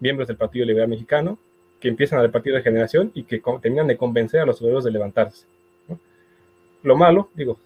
[0.00, 1.38] miembros del Partido Liberal Mexicano,
[1.80, 4.90] que empiezan a repartir de generación y que terminan de convencer a los obreros de
[4.90, 5.46] levantarse.
[6.82, 7.58] Lo malo, digo,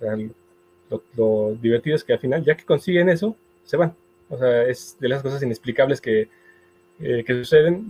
[1.17, 3.37] lo, divertido es que al final, ya que consiguen eso,
[3.69, 3.95] se van.
[4.31, 6.29] O sea, es de las cosas inexplicables que,
[7.01, 7.87] eh, que suceden.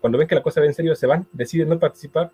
[0.00, 2.30] cuando ven que la cosa va en serio, se van, deciden no participar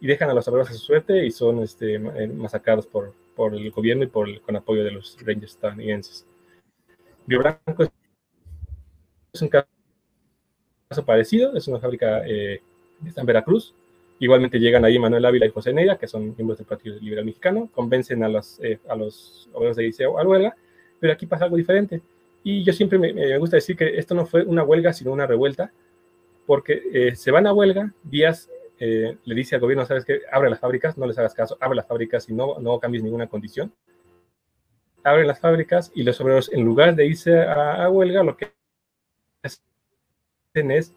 [0.00, 3.54] y dejan a los obreros a su suerte y son este, eh, masacrados por, por
[3.54, 6.26] el gobierno y por con apoyo de los Rangers estadounidenses.
[7.26, 7.84] Río Blanco
[9.32, 9.66] es un caso
[11.04, 12.60] parecido, es una fábrica eh,
[13.16, 13.74] en Veracruz.
[14.20, 17.68] Igualmente llegan ahí Manuel Ávila y José Neira, que son miembros del Partido Liberal Mexicano,
[17.72, 20.56] convencen a los, eh, a los obreros de Liceo a huelga,
[20.98, 22.02] pero aquí pasa algo diferente.
[22.50, 25.70] Y yo siempre me, gusta decir que esto no fue una huelga, sino una revuelta,
[26.46, 30.48] porque eh, se van a huelga, Díaz eh, le dice al gobierno, sabes que abre
[30.48, 33.70] las fábricas, no les hagas caso, abre las fábricas y no, no cambies ninguna condición.
[35.04, 38.50] abren las fábricas y los obreros, en lugar de irse a, huelga, lo que
[39.42, 40.94] hacen es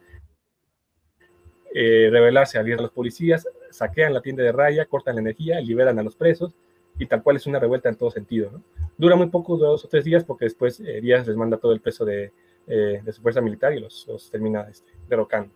[1.75, 6.03] eh, rebelarse, a los policías, saquean la tienda de raya, cortan la energía, liberan a
[6.03, 6.55] los presos
[7.01, 8.51] y tal cual es una revuelta en todo sentido.
[8.95, 11.81] Dura muy poco, dos o tres días, porque después eh, Díaz les manda todo el
[11.81, 12.31] peso de,
[12.67, 15.51] eh, su fuerza militar y los, termina este, derrocando.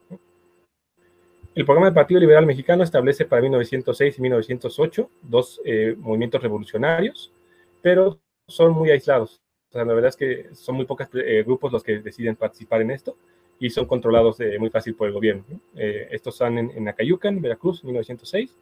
[1.53, 7.31] El programa del Partido Liberal Mexicano establece para 1906 y 1908 dos eh, movimientos revolucionarios,
[7.79, 9.39] pero son muy aislados.
[9.71, 13.15] la verdad es que son muy pocos eh, grupos los que deciden participar en esto
[13.59, 15.45] y son controlados muy fácil por el gobierno.
[15.75, 18.53] Eh, estos están en, en, Acayucan, Veracruz, 1906,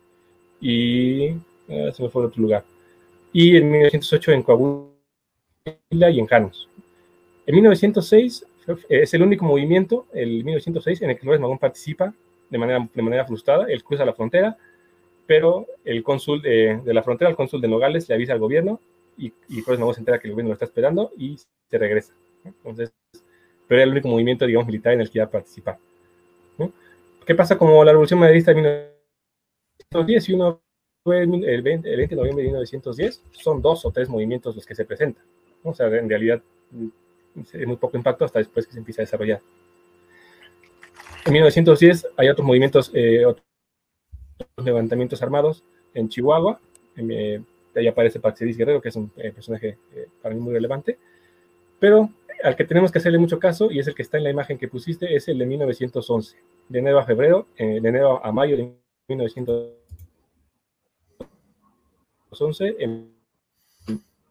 [0.62, 1.30] y
[1.68, 2.64] se me fue a otro lugar.
[3.34, 6.70] Y en 1908 en Coahuila y en Janos.
[7.46, 8.46] En 1906
[8.88, 12.14] es el único movimiento, el 1906, en el que Flores Magón participa
[12.50, 14.56] de manera, de manera frustrada, él cruza la frontera,
[15.26, 18.80] pero el cónsul de, de, la frontera, el cónsul de Nogales, le avisa al gobierno
[19.18, 22.14] y, y Flores Magón se entera que el gobierno lo está esperando y se regresa.
[22.46, 22.94] Entonces,
[23.68, 25.78] pero era el único movimiento, digamos, militar en el que iba a participar.
[27.26, 30.62] ¿Qué pasa como la Revolución Maderista de 1910 y uno
[31.04, 33.24] fue el 20, el 20, de noviembre de 1910?
[33.32, 35.24] Son dos o tres movimientos los que se presentan.
[35.64, 36.42] O sea, en realidad
[36.72, 36.88] mm,
[37.54, 39.42] es muy poco impacto hasta después que se empieza a desarrollar.
[41.26, 43.46] En 1910 hay otros movimientos, eh, otros
[44.64, 46.60] levantamientos armados en Chihuahua.
[46.98, 47.42] Eh,
[47.76, 49.78] ahí aparece Paxedis Guerrero, que es un eh, personaje
[50.22, 50.98] para mí muy relevante.
[51.80, 52.10] Pero
[52.44, 54.58] al que tenemos que hacerle mucho caso, y es el que está en la imagen
[54.58, 56.38] que pusiste, es el de 1911.
[56.70, 58.74] De enero a febrero, de enero a mayo de
[59.10, 59.83] 1911
[62.80, 63.14] en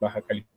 [0.00, 0.48] Baja California.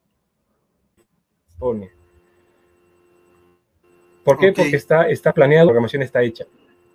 [4.23, 4.51] ¿Por qué?
[4.51, 6.45] Porque está, está planeado, la programación está hecha.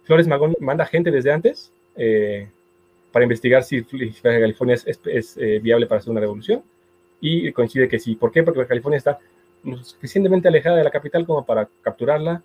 [0.04, 2.48] Flores Magón manda gente desde antes eh,
[3.12, 3.84] para investigar si
[4.22, 6.64] California es, eh, viable para hacer una revolución
[7.20, 8.16] y coincide que sí.
[8.16, 8.42] ¿Por qué?
[8.42, 9.18] Porque California está
[9.82, 12.42] suficientemente alejada de la capital como para capturarla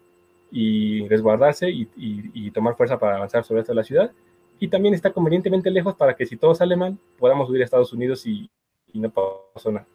[0.51, 4.11] y resguardarse y, tomar fuerza para avanzar sobre esta la ciudad.
[4.59, 7.91] Y también está convenientemente lejos para que si todo sale mal, podamos huir a Estados
[7.93, 8.49] Unidos y,
[8.93, 9.87] y no pasó nada.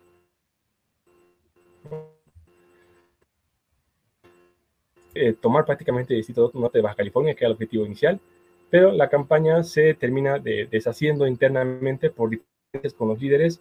[5.14, 8.20] Eh, tomar prácticamente el Distrito Norte de Baja California, que era el objetivo inicial,
[8.70, 13.60] pero la campaña se termina deshaciendo internamente por diferencias con los líderes,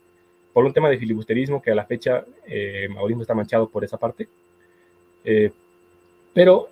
[0.53, 3.97] por un tema de filibusterismo que a la fecha eh, Mauricio está manchado por esa
[3.97, 4.29] parte.
[5.23, 5.51] Eh,
[6.33, 6.69] pero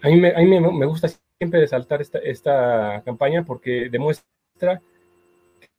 [0.00, 1.08] a mí, me, a mí me, gusta
[1.38, 4.80] siempre resaltar esta, esta campaña porque demuestra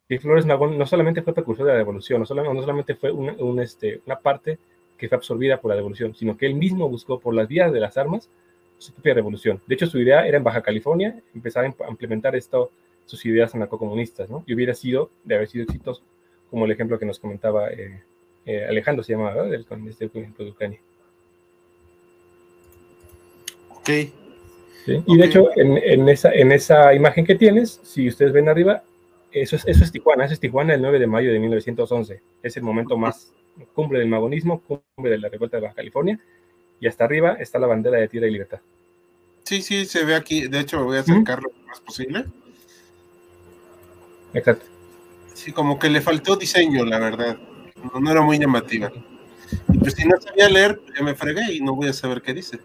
[0.08, 3.10] que Flores Magón no solamente fue precursor de la revolución, no solamente, no solamente fue
[3.10, 4.58] un, este, una parte
[4.96, 7.80] que fue absorbida por la revolución, sino que él mismo buscó por las vías de
[7.80, 8.30] las armas
[8.78, 9.60] su propia revolución.
[9.66, 12.70] De hecho, su idea era en Baja California empezar a implementar esto,
[13.04, 14.44] sus ideas anarcocomunistas, ¿no?
[14.46, 16.02] Y hubiera sido, de haber sido exitoso,
[16.50, 18.02] como el ejemplo que nos comentaba eh,
[18.46, 19.50] eh, Alejandro, se llama, ¿verdad?
[19.50, 20.80] Del, este ejemplo de Ucrania.
[23.70, 24.27] Ok.
[24.86, 28.82] Y de hecho, en, esa, en esa imagen que tienes, si ustedes ven arriba,
[29.32, 32.22] eso es, eso es Tijuana, eso es Tijuana el 9 de mayo de 1911.
[32.42, 33.32] Es el momento más
[33.74, 36.18] cumbre del magonismo, cumbre de la revuelta de Baja California,
[36.80, 38.60] y hasta arriba está la bandera de tierra y libertad.
[39.44, 40.46] Sí, sí, se ve aquí.
[40.46, 42.26] De hecho, me voy a acercarlo lo más posible.
[44.34, 44.66] Exacto.
[45.34, 47.38] Sí, como que le faltó diseño, la verdad.
[47.98, 48.92] No, era muy llamativa.
[49.72, 52.34] Y pues si no sabía leer, ya me fregué y no voy a saber qué
[52.34, 52.58] dice.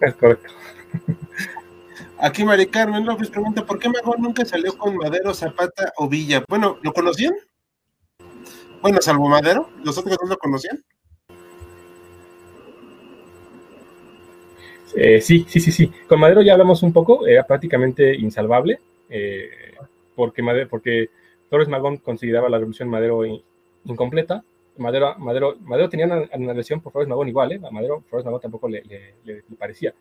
[0.00, 0.50] Es correcto.
[2.24, 6.44] Aquí Mari Carmen López pregunta, ¿por qué Magón nunca salió con Madero, Zapata o Villa?
[6.48, 7.34] Bueno, ¿lo conocían?
[8.80, 10.80] Bueno, salvo Madero, ¿los otros no lo conocían?
[14.94, 15.90] Eh, sí, sí, sí, sí.
[16.06, 18.78] Con Madero ya hablamos un poco, era prácticamente insalvable,
[19.10, 19.74] eh,
[20.14, 21.10] porque,
[21.50, 23.24] Torres Magón consideraba la revolución Madero
[23.84, 24.44] incompleta.
[24.76, 27.60] Madero, Madero, Madero tenía una, versión por Flores Magón igual, ¿eh?
[27.66, 28.84] a Madero Flores Magón tampoco le,
[29.24, 29.92] le, parecía.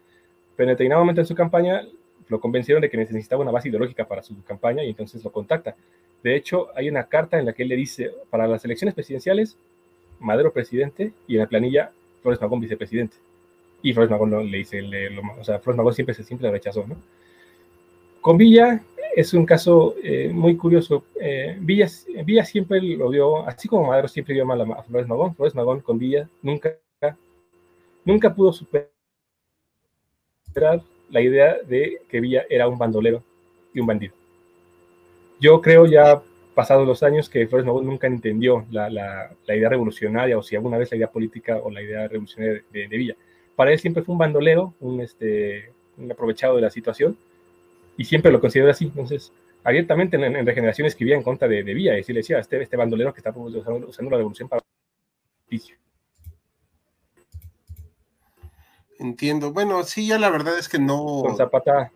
[0.55, 1.81] Pero en determinado momento en su campaña
[2.27, 5.75] lo convencieron de que necesitaba una base ideológica para su campaña y entonces lo contacta.
[6.23, 9.57] De hecho, hay una carta en la que él le dice, para las elecciones presidenciales,
[10.19, 11.91] Madero presidente y en la planilla
[12.21, 13.17] Flores Magón vicepresidente.
[13.81, 14.81] Y Flores Magón le dice,
[15.39, 16.95] o sea, Flores Magón siempre, siempre lo rechazó, ¿no?
[18.21, 18.83] Con Villa
[19.15, 21.05] es un caso eh, muy curioso.
[21.19, 21.87] Eh, Villa,
[22.23, 25.81] Villa, siempre lo vio, así como Madero siempre vio mal a Flores Magón, Flores Magón
[25.81, 26.77] con Villa nunca,
[28.05, 28.91] nunca pudo superar
[31.11, 33.23] la idea de que Villa era un bandolero
[33.73, 34.13] y un bandido.
[35.39, 36.21] Yo creo ya
[36.53, 40.91] pasados los años que Flores Magón nunca entendió la, idea revolucionaria o si alguna vez
[40.91, 43.15] la idea política o la idea revolucionaria de, Villa.
[43.55, 45.71] Para él siempre fue un bandolero, un, este,
[46.09, 47.17] aprovechado de la situación
[47.97, 48.85] y siempre lo consideró así.
[48.85, 49.31] Entonces,
[49.63, 53.19] abiertamente en, Regeneración escribía en contra de, Villa y le decía, este, este bandolero que
[53.19, 54.61] está usando, la revolución para.
[59.01, 59.51] Entiendo.
[59.51, 61.23] Bueno, sí, yo la verdad es que no.
[61.23, 61.91] Con Zapata.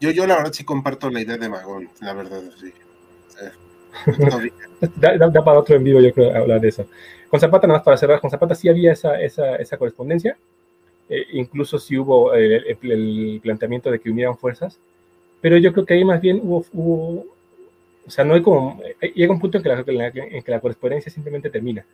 [0.00, 2.72] Yo, yo la verdad sí comparto la idea de Magón, la verdad, sí.
[4.96, 6.86] da, para otro en vivo, yo creo, hablar de eso.
[7.30, 10.36] Con Zapata, nada más para cerrar, con Zapata sí había esa, esa, esa correspondencia.
[11.08, 14.76] Eh, incluso sí hubo el, planteamiento de que unieran fuerzas.
[15.40, 17.26] Pero yo creo que ahí más bien hubo, hubo
[18.04, 20.60] o sea, no hay como, eh, llega un punto en que, la, en que la
[20.60, 21.86] correspondencia simplemente termina.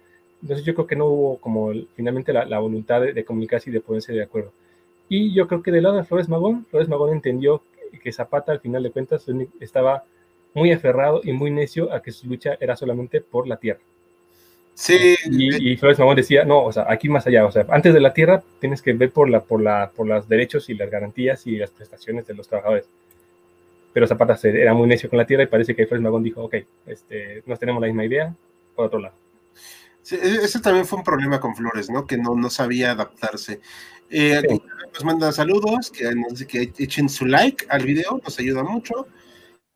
[0.43, 4.13] Entonces yo creo que no hubo como finalmente la, voluntad de, comunicarse y de ponerse
[4.13, 4.53] de acuerdo.
[5.09, 7.63] Y yo creo que del lado de Flores Magón, Flores Magón entendió
[8.03, 9.27] que Zapata al final de cuentas
[9.61, 10.05] estaba
[10.55, 13.81] muy aferrado y muy necio a que su lucha era solamente por la tierra.
[14.75, 15.17] Sí.
[15.25, 18.15] Y, Flores Magón decía, no, o sea, aquí más allá, o sea, antes de la
[18.15, 21.57] tierra tienes que ver por, la, por, la, por los derechos y las garantías y
[21.57, 22.89] las prestaciones de los trabajadores.
[23.93, 26.55] Pero Zapata era muy necio con la tierra y parece que Flores Magón dijo, ok,
[26.87, 28.33] este, nos tenemos la misma idea,
[28.77, 29.15] por otro lado.
[30.13, 32.07] E-, ese también fue un problema con Flores, ¿no?
[32.07, 33.61] Que no, no sabía adaptarse.
[34.11, 34.43] Eh,
[34.95, 39.07] Nos manda saludos, que nos que echen su like al video, nos ayuda mucho.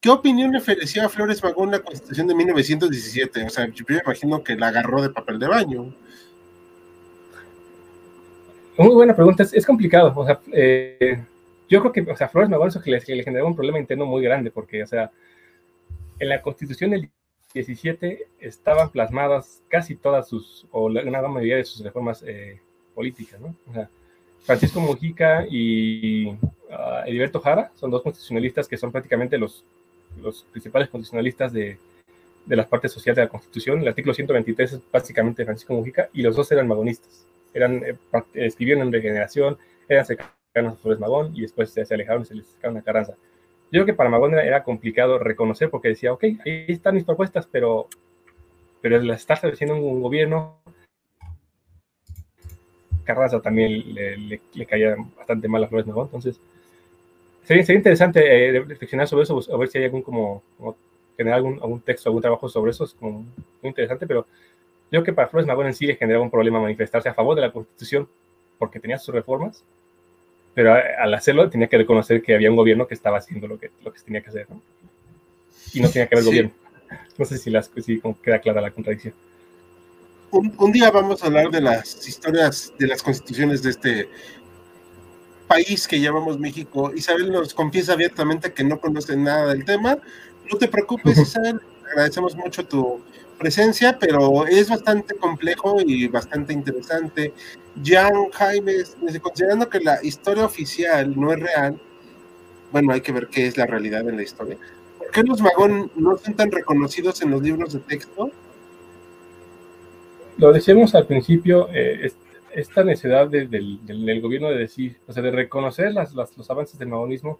[0.00, 3.44] ¿Qué opinión le ofreció a Flores Magón la Constitución de 1917?
[3.44, 5.94] O sea, yo me imagino que la agarró de papel de baño.
[8.78, 10.12] Muy buena pregunta, es, complicado.
[10.16, 11.22] O sea, eh,
[11.68, 13.78] yo creo que, o sea, Flores Magón eso que le, que le generó un problema
[13.78, 15.12] interno muy grande, porque, o sea,
[16.18, 17.10] en la Constitución del
[17.54, 22.60] 17 estaban plasmadas casi todas sus, o la gran mayoría de sus reformas eh,
[22.94, 23.54] políticas, ¿no?
[24.42, 29.64] Francisco Mujica y uh, Heriberto Jara son dos constitucionalistas que son prácticamente los,
[30.20, 31.78] los principales constitucionalistas de,
[32.44, 33.80] de las partes sociales de la Constitución.
[33.80, 37.26] El artículo 123 es básicamente Francisco Mujica y los dos eran magonistas.
[37.54, 37.96] Eran, eh,
[38.34, 42.46] escribieron en regeneración, eran cercanos a Flores Magón y después se, alejaron y se les
[42.46, 43.14] sacaron a Carranza.
[43.72, 47.48] Yo creo que para Magón era, complicado reconocer porque decía, ok, ahí están mis propuestas,
[47.50, 47.88] pero,
[48.82, 50.58] pero las está estableciendo un, gobierno.
[53.04, 56.38] Carranza también le, caía bastante mal a Flores Magón, entonces
[57.44, 60.42] sería, interesante eh, reflexionar sobre eso, a ver si hay algún como,
[61.16, 64.26] generar algún, algún, texto, algún trabajo sobre eso, es como muy interesante, pero
[64.90, 67.34] yo creo que para Flores Magón en sí le generaba un problema manifestarse a favor
[67.34, 68.06] de la Constitución
[68.58, 69.64] porque tenía sus reformas,
[70.54, 73.70] pero al hacerlo tenía que reconocer que había un gobierno que estaba haciendo lo que,
[73.82, 74.60] lo que tenía que hacer, ¿no?
[75.72, 76.52] Y no tenía que haber gobierno.
[77.16, 79.14] No sé si, las, si queda clara la contradicción.
[80.30, 84.08] Un, un, día vamos a hablar de las historias de las constituciones de este
[85.46, 86.92] país que llamamos México.
[86.94, 89.98] Isabel nos confiesa abiertamente que no conoce nada del tema.
[90.50, 91.60] No te preocupes, Isabel.
[91.90, 93.02] Agradecemos mucho tu
[93.42, 97.32] presencia, pero es bastante complejo y bastante interesante.
[97.84, 98.74] Jan Jaime,
[99.20, 101.80] considerando que la historia oficial no es real,
[102.70, 104.56] bueno, hay que ver qué es la realidad en la historia.
[104.96, 108.30] ¿Por qué los Magón no son tan reconocidos en los libros de texto?
[110.38, 112.12] Lo decíamos al principio, eh,
[112.52, 117.38] esta necesidad del, gobierno de decir, o sea, de reconocer los avances del magonismo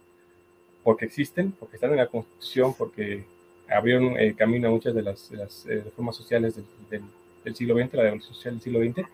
[0.83, 3.23] porque existen, porque están en la Constitución, porque
[3.69, 6.55] abrieron el camino a muchas de las, eh, reformas sociales
[6.89, 9.07] del, siglo XX, la revolución social del siglo XX,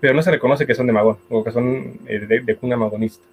[0.00, 3.24] pero no se reconoce que son de Magón o que son eh, de, cuna magonista.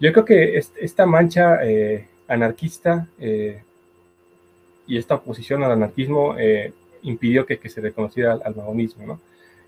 [0.00, 3.62] Yo creo que esta mancha eh, anarquista eh,
[4.86, 6.36] y esta oposición al anarquismo
[7.02, 9.06] impidió que, se reconociera al, magonismo.
[9.06, 9.20] ¿no?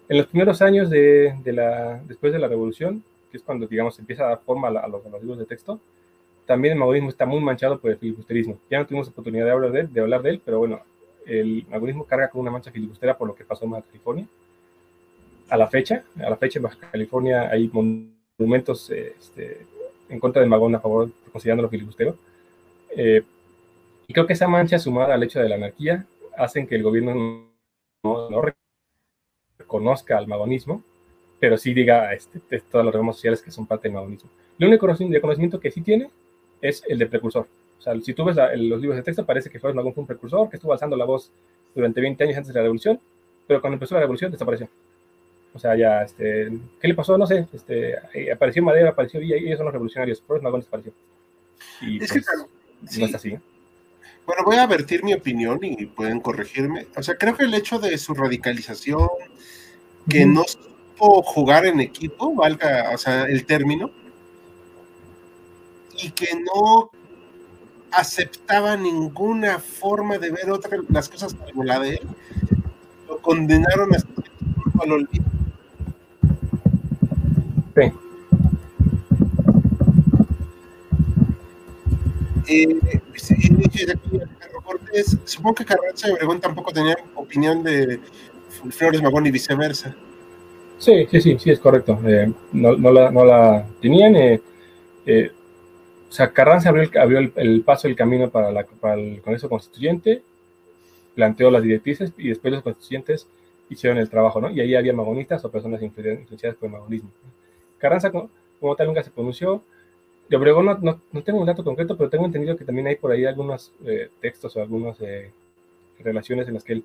[0.08, 1.34] En los primeros años de,
[2.06, 5.38] después de la revolución, que es cuando, digamos, empieza a dar forma a, los, libros
[5.38, 5.80] de texto,
[6.46, 8.58] también el magonismo está muy manchado por el filibusterismo.
[8.70, 10.80] Ya no tuvimos oportunidad de hablar de él, de hablar de él pero bueno,
[11.26, 14.26] el magonismo carga con una mancha filibustera por lo que pasó en California
[15.48, 16.04] a la fecha.
[16.18, 19.66] A la fecha en Baja California hay monumentos este,
[20.08, 22.16] en contra del Magón a favor, considerándolo filibustero.
[22.90, 23.22] Eh,
[24.06, 27.48] y creo que esa mancha sumada al hecho de la anarquía hacen que el gobierno
[28.04, 28.42] no,
[29.58, 30.82] reconozca al magonismo,
[31.40, 32.40] pero sí diga este,
[32.70, 34.30] todas las reformas sociales que son parte del magonismo.
[34.58, 36.08] El único reconocimiento que sí tiene
[36.68, 37.46] es el de precursor.
[37.78, 40.06] O sea, si tú ves los libros de texto, parece que Flores Magón fue un
[40.06, 41.30] precursor, que estuvo alzando la voz
[41.74, 43.00] durante 20 años antes de la revolución,
[43.46, 44.68] pero cuando empezó la revolución desapareció.
[45.54, 47.16] O sea, ya, este, ¿qué le pasó?
[47.16, 47.94] No sé, este,
[48.30, 50.92] apareció Madera, apareció Villa, y ellos son los revolucionarios, por eso Magón desapareció.
[51.80, 53.30] Y es pues, que, no es así.
[53.30, 53.40] ¿eh?
[54.26, 56.86] Bueno, voy a vertir mi opinión y pueden corregirme.
[56.96, 59.08] O sea, creo que el hecho de su radicalización,
[60.08, 63.90] que no supo jugar en equipo, valga, o sea, el término,
[66.02, 66.90] y que no
[67.90, 72.00] aceptaba ninguna forma de ver otra, las cosas como la de él,
[73.08, 73.98] lo condenaron a
[74.82, 75.24] al olvido
[82.48, 82.78] eh,
[85.24, 88.00] supongo que Carranza y Obregón tampoco tenían opinión de
[88.70, 89.94] Flores Magón y viceversa.
[90.78, 91.98] Sí, sí, sí, sí, es correcto.
[92.06, 94.14] Eh, no, no, la, no, la, tenían.
[94.16, 94.40] Eh,
[96.08, 99.48] o sea, Carranza abrió, el, abrió el, paso, el camino para, la, para, el Congreso
[99.48, 100.22] Constituyente,
[101.14, 103.26] planteó las directrices y después los constituyentes
[103.68, 104.50] hicieron el trabajo, ¿no?
[104.50, 107.10] Y ahí había magonistas o personas influenciadas por el magonismo.
[107.78, 109.62] Carranza, como, tal, nunca se pronunció.
[110.28, 113.12] De Obregón no, no, tengo un dato concreto, pero tengo entendido que también hay por
[113.12, 113.72] ahí algunos
[114.20, 114.98] textos o algunas
[116.00, 116.84] relaciones en las que él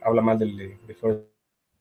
[0.00, 1.22] habla mal del, de Flores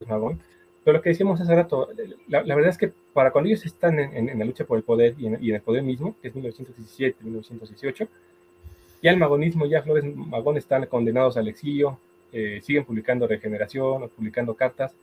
[0.07, 0.39] Magón.
[0.84, 1.89] Pero lo que decíamos hace rato,
[2.27, 5.27] la, verdad es que para cuando ellos están en, la lucha por el poder y
[5.27, 8.07] en, el poder mismo, que es 1917, 1918,
[9.01, 11.99] ya el magonismo, ya Flores Magón están condenados al exilio,
[12.34, 14.93] eh, siguen publicando regeneración, publicando cartas,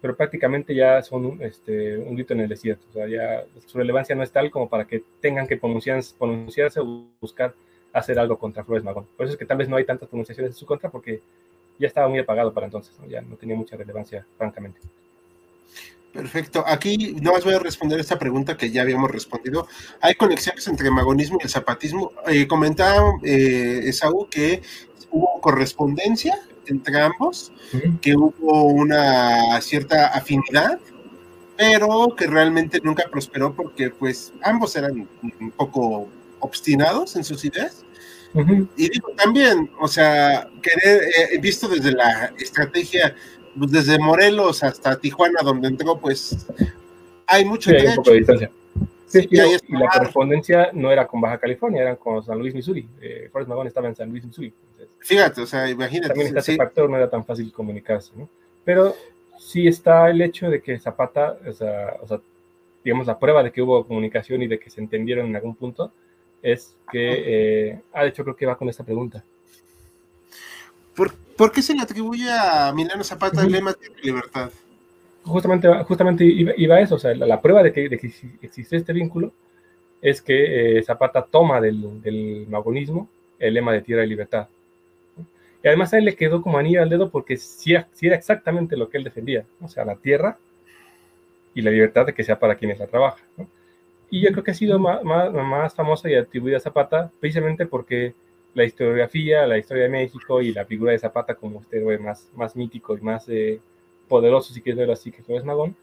[0.00, 2.84] pero prácticamente ya son un, este, un grito en el desierto.
[2.90, 6.80] O sea, ya su relevancia no es tal como para que tengan que pronunciarse, pronunciarse
[6.80, 7.54] o buscar
[7.92, 9.06] hacer algo contra Flores Magón.
[9.16, 11.20] Por eso es que tal vez no hay tantas pronunciaciones en su contra, porque
[11.78, 14.80] ya estaba muy apagado para entonces, ya no tenía mucha relevancia, francamente.
[16.12, 16.64] Perfecto.
[16.66, 19.68] Aquí no más voy a responder esta pregunta que ya habíamos respondido.
[20.00, 22.10] ¿Hay conexiones entre el magonismo y el zapatismo?
[22.26, 24.62] Eh, comentaba eh, Esaú que
[25.10, 27.52] hubo correspondencia entre ambos,
[28.00, 30.80] que hubo una cierta afinidad,
[31.56, 35.06] pero que realmente nunca prosperó porque pues ambos eran
[35.40, 36.08] un poco
[36.40, 37.84] obstinados en sus ideas
[38.76, 43.14] y digo también, o sea, querer, eh, visto desde la estrategia,
[43.58, 46.46] pues, desde Morelos hasta Tijuana, donde entró, pues
[47.26, 48.50] hay mucho sí, hay un poco de distancia.
[49.06, 52.88] Sí, y, la correspondencia no era con Baja California, era con San Luis, Missouri.
[53.00, 54.52] Eh, Forrest Magón estaba en San Luis, Missouri.
[54.98, 56.08] Fíjate, o sea, imagínate.
[56.08, 58.28] También está ese factor, no era tan fácil comunicarse, ¿no?
[58.64, 58.96] Pero
[59.38, 62.20] sí está el hecho de que Zapata, o sea, o sea,
[62.84, 65.92] digamos, la prueba de que hubo comunicación y de que se entendieron en algún punto,
[66.46, 69.24] es que, eh, ah, de hecho creo que va con esta pregunta.
[70.94, 74.50] ¿Por, qué se le atribuye a Milano Zapata el lema de libertad?
[75.24, 77.84] Justamente, justamente iba, a eso, o sea, la, prueba de que,
[78.40, 79.32] existe este vínculo
[80.00, 84.48] es que eh, Zapata toma del, del, magonismo el lema de tierra y libertad.
[85.62, 88.76] Y además a él le quedó como anillo al dedo porque sí, sí, era exactamente
[88.76, 90.38] lo que él defendía, o sea, la tierra
[91.54, 93.26] y la libertad de que sea para quienes la trabajan.
[93.36, 93.48] ¿no?
[94.10, 98.14] Y yo creo que ha sido más, más, famosa y atribuida a Zapata precisamente porque
[98.54, 102.30] la historiografía, la historia de México y la figura de Zapata como usted ve más,
[102.34, 103.60] más mítico y más eh,
[104.08, 105.76] poderoso, si quieres verlo así, que Flores Magón,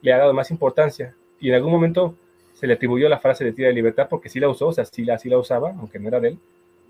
[0.00, 1.14] le ha dado más importancia.
[1.40, 2.14] Y en algún momento
[2.54, 4.84] se le atribuyó la frase de tira de libertad porque sí la usó, o sea,
[4.84, 6.38] sí la, sí la usaba, aunque no era de él,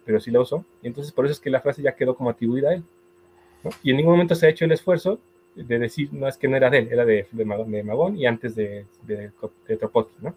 [0.04, 0.64] pero sí la usó.
[0.82, 2.84] Y entonces por eso es que la frase ya quedó como atribuida a él.
[3.82, 5.18] Y en ningún momento se ha hecho el esfuerzo
[5.56, 8.54] de decir, no es que no era de él, era de, de, Magón, y antes
[8.54, 9.32] de, de,
[9.66, 9.80] de
[10.20, 10.34] ¿no?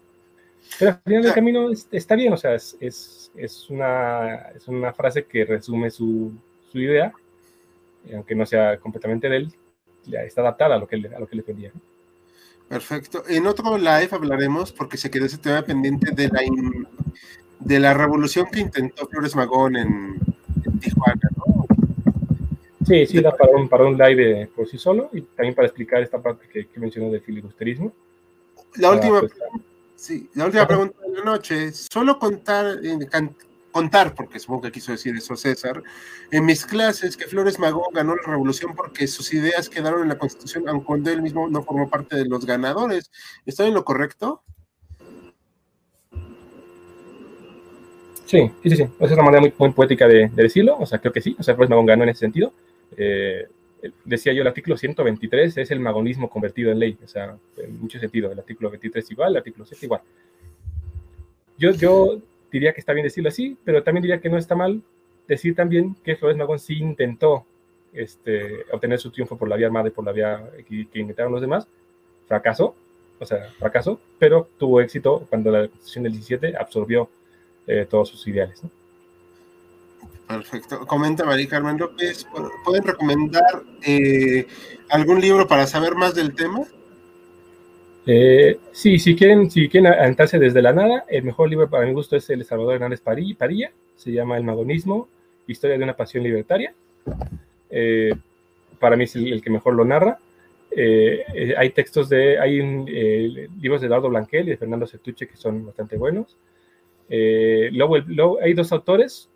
[0.78, 4.92] Pero al final del camino está bien, o sea, es, es, es, una, es una
[4.92, 6.32] frase que resume su,
[6.70, 7.12] su idea,
[8.14, 9.54] aunque no sea completamente de él,
[10.24, 11.72] está adaptada a lo que, a lo que le pedía.
[12.68, 13.24] Perfecto.
[13.28, 16.40] En otro live hablaremos, porque se quedó ese tema pendiente de la,
[17.58, 20.20] de la revolución que intentó Flores Magón en,
[20.80, 21.66] Tijuana, ¿no?
[22.86, 26.02] Sí, sí, da para un, para un live por sí solo y también para explicar
[26.02, 27.92] esta parte que, que mencionó del filibusterismo.
[28.76, 29.32] La última pues,
[30.00, 31.72] Sí, la última pregunta de la noche.
[31.74, 32.98] Solo contar, eh,
[33.70, 35.82] contar, porque supongo que quiso decir eso César,
[36.30, 40.16] en mis clases que Flores Magón ganó la revolución porque sus ideas quedaron en la
[40.16, 43.10] Constitución, aunque cuando él mismo no formó parte de los ganadores.
[43.44, 44.42] ¿Estoy en lo correcto?
[48.24, 50.78] Sí, sí, sí, Esa es una manera muy, muy poética de, decirlo.
[50.78, 51.36] O sea, creo que sí.
[51.38, 52.54] O sea, Flores Magón ganó en ese sentido.
[52.96, 53.46] Eh,
[54.04, 57.98] decía yo, el artículo 123 es el magonismo convertido en ley, o sea, en mucho
[57.98, 60.02] sentido, el artículo 23 igual, el artículo 7 igual.
[61.58, 62.20] Yo, yo
[62.50, 64.82] diría que está bien decirlo así, pero también diría que no está mal
[65.28, 67.46] decir también que Flores Magón sí intentó
[67.92, 71.32] este, obtener su triunfo por la vía armada y por la vía que, que intentaron
[71.32, 71.66] los demás,
[72.26, 72.74] fracasó,
[73.18, 77.08] o sea, fracasó, pero tuvo éxito cuando la Constitución del 17 absorbió
[77.66, 78.62] eh, todos sus ideales.
[80.30, 80.86] Perfecto.
[80.86, 82.24] Comenta María Carmen López,
[82.64, 84.46] ¿pueden recomendar eh,
[84.88, 86.60] algún libro para saber más del tema?
[88.06, 91.92] Eh, sí, si quieren, si quieren adentrarse desde la nada, el mejor libro para mi
[91.92, 95.08] gusto es el Salvador Hernández Parilla, se llama El Magonismo,
[95.48, 96.74] Historia de una Pasión Libertaria.
[97.68, 98.14] Eh,
[98.78, 100.20] para mí es el, que mejor lo narra.
[100.76, 102.60] hay textos de, hay
[103.60, 106.38] libros de Eduardo Blanquel y de Fernando Certuche que son bastante buenos.
[107.08, 109.29] luego, hay dos autores,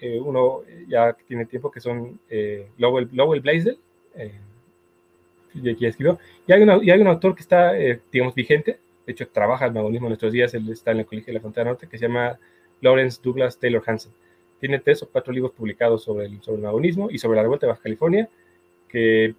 [0.00, 3.78] eh, uno ya tiene tiempo que son eh, Lowell, Lowell Blaisdell,
[4.14, 4.40] eh,
[5.52, 9.28] que escribió, y hay, y hay un autor que está, eh, digamos, vigente, de hecho
[9.28, 11.88] trabaja el magonismo en nuestros días, él está en el Colegio de la Frontera Norte,
[11.88, 12.38] que se llama
[12.80, 14.12] Lawrence Douglas Taylor Hansen.
[14.60, 17.66] Tiene tres o cuatro libros publicados sobre el, sobre el magonismo y sobre la revuelta
[17.66, 18.28] de Baja California,
[18.88, 19.34] que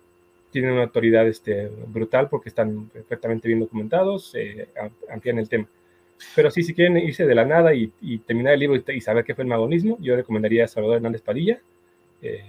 [0.51, 4.67] tienen una autoridad este, brutal porque están perfectamente bien documentados, eh,
[5.09, 5.67] amplían el tema.
[6.35, 7.87] Pero sí, si quieren irse de la nada y,
[8.19, 11.59] terminar el libro y, saber qué fue el magonismo, yo recomendaría a Salvador Hernández Padilla,
[12.21, 12.43] eh,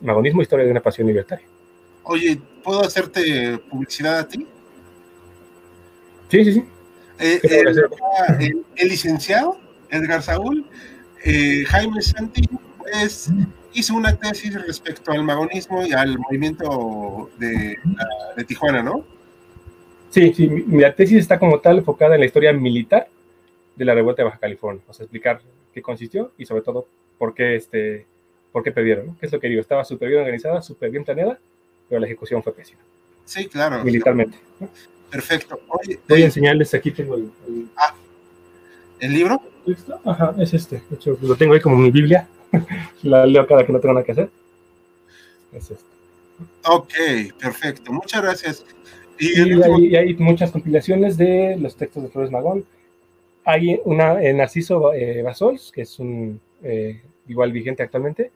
[0.00, 1.46] Magonismo, Historia de una Pasión Libertaria.
[2.04, 4.46] Oye, ¿puedo hacerte publicidad a ti?
[6.28, 6.64] Sí, sí, sí.
[7.18, 7.40] Eh,
[8.76, 9.58] el, licenciado
[9.90, 10.66] Edgar Saúl,
[11.24, 12.42] eh, Jaime Santi,
[12.78, 13.30] pues,
[13.74, 17.78] hizo una tesis respecto al magonismo y al movimiento de,
[18.36, 19.04] de Tijuana, ¿no?
[20.12, 23.08] Sí, sí, mi, tesis está como tal enfocada en la historia militar
[23.74, 25.40] de la revuelta de Baja California, o sea, explicar
[25.72, 26.86] qué consistió y sobre todo
[27.16, 28.04] por qué, este,
[28.52, 29.16] por qué perdieron, ¿no?
[29.18, 29.62] ¿Qué es lo que digo?
[29.62, 31.38] Estaba súper bien organizada, súper bien planeada,
[31.88, 32.80] pero la ejecución fue pésima.
[33.24, 33.82] Sí, claro.
[33.82, 34.36] Militarmente.
[35.10, 35.58] Perfecto.
[35.68, 37.30] Oye, Voy a enseñarles, aquí tengo el...
[37.74, 37.94] Ah,
[39.00, 39.40] ¿el libro?
[40.04, 40.82] Ajá, es este.
[40.90, 42.28] De hecho, lo tengo ahí como mi Biblia.
[43.02, 44.30] la leo cada que no tengo nada que hacer.
[45.52, 45.84] Es este.
[46.64, 46.92] Ok,
[47.40, 47.92] perfecto.
[47.92, 48.64] Muchas gracias.
[49.22, 52.64] Y, hay, muchas compilaciones de los textos de Flores Magón.
[53.44, 58.32] Hay una en Narciso eh, Basols, que es un eh, igual vigente actualmente,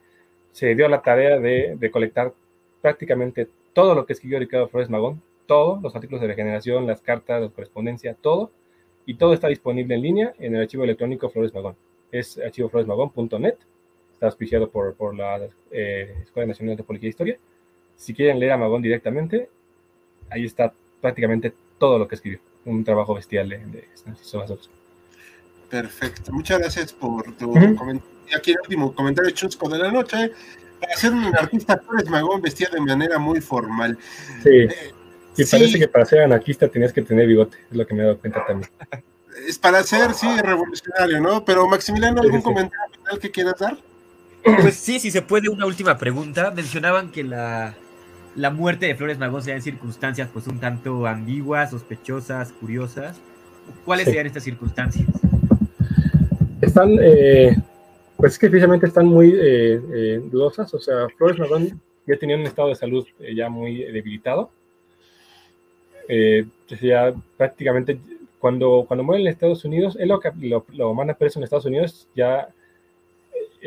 [0.52, 2.32] se dio la tarea de, de, colectar
[2.80, 7.42] prácticamente todo lo que escribió Ricardo Flores Magón, todos los artículos de regeneración, las cartas,
[7.42, 8.52] la correspondencia, todo,
[9.06, 11.74] y todo está disponible en línea en el archivo electrónico Flores Magón.
[12.12, 13.56] Es archivofloresmagón.net,
[14.12, 17.38] está auspiciado por, por la eh, Escuela Nacional de Política e Historia.
[17.96, 19.48] Si quieren leer a Magón directamente,
[20.30, 22.40] ahí está prácticamente todo lo que escribió.
[22.64, 23.88] Un trabajo bestial de, de
[25.70, 26.32] Perfecto.
[26.32, 28.02] Muchas gracias por tu comentario.
[28.36, 30.32] Aquí el último comentario chusco de la noche.
[30.80, 33.96] Para ser un artista, Flores Magón vestía de manera muy formal.
[34.42, 34.50] Sí.
[34.50, 34.92] Eh,
[35.36, 38.04] y parece que para ser anarquista tenías que tener bigote, es lo que me he
[38.04, 38.70] dado cuenta también.
[39.46, 41.44] Es para ser, sí, revolucionario, ¿no?
[41.44, 43.76] Pero Maximiliano, ¿algún comentario final que quieras dar?
[44.42, 46.50] Pues sí, si se puede, una última pregunta.
[46.52, 47.74] Mencionaban que la,
[48.36, 53.20] la muerte de Flores Magón se da en circunstancias pues un tanto ambiguas, sospechosas, curiosas.
[53.84, 55.08] ¿Cuáles serían estas circunstancias?
[56.60, 57.56] Están, eh,
[58.16, 60.72] pues es que precisamente están muy eh, eh, dudosas.
[60.74, 64.50] O sea, Flores Magón ya tenía un estado de salud ya muy debilitado.
[66.80, 67.98] ya prácticamente
[68.38, 72.06] cuando, cuando muere en Estados Unidos, él lo, lo, lo manda preso en Estados Unidos,
[72.14, 72.48] ya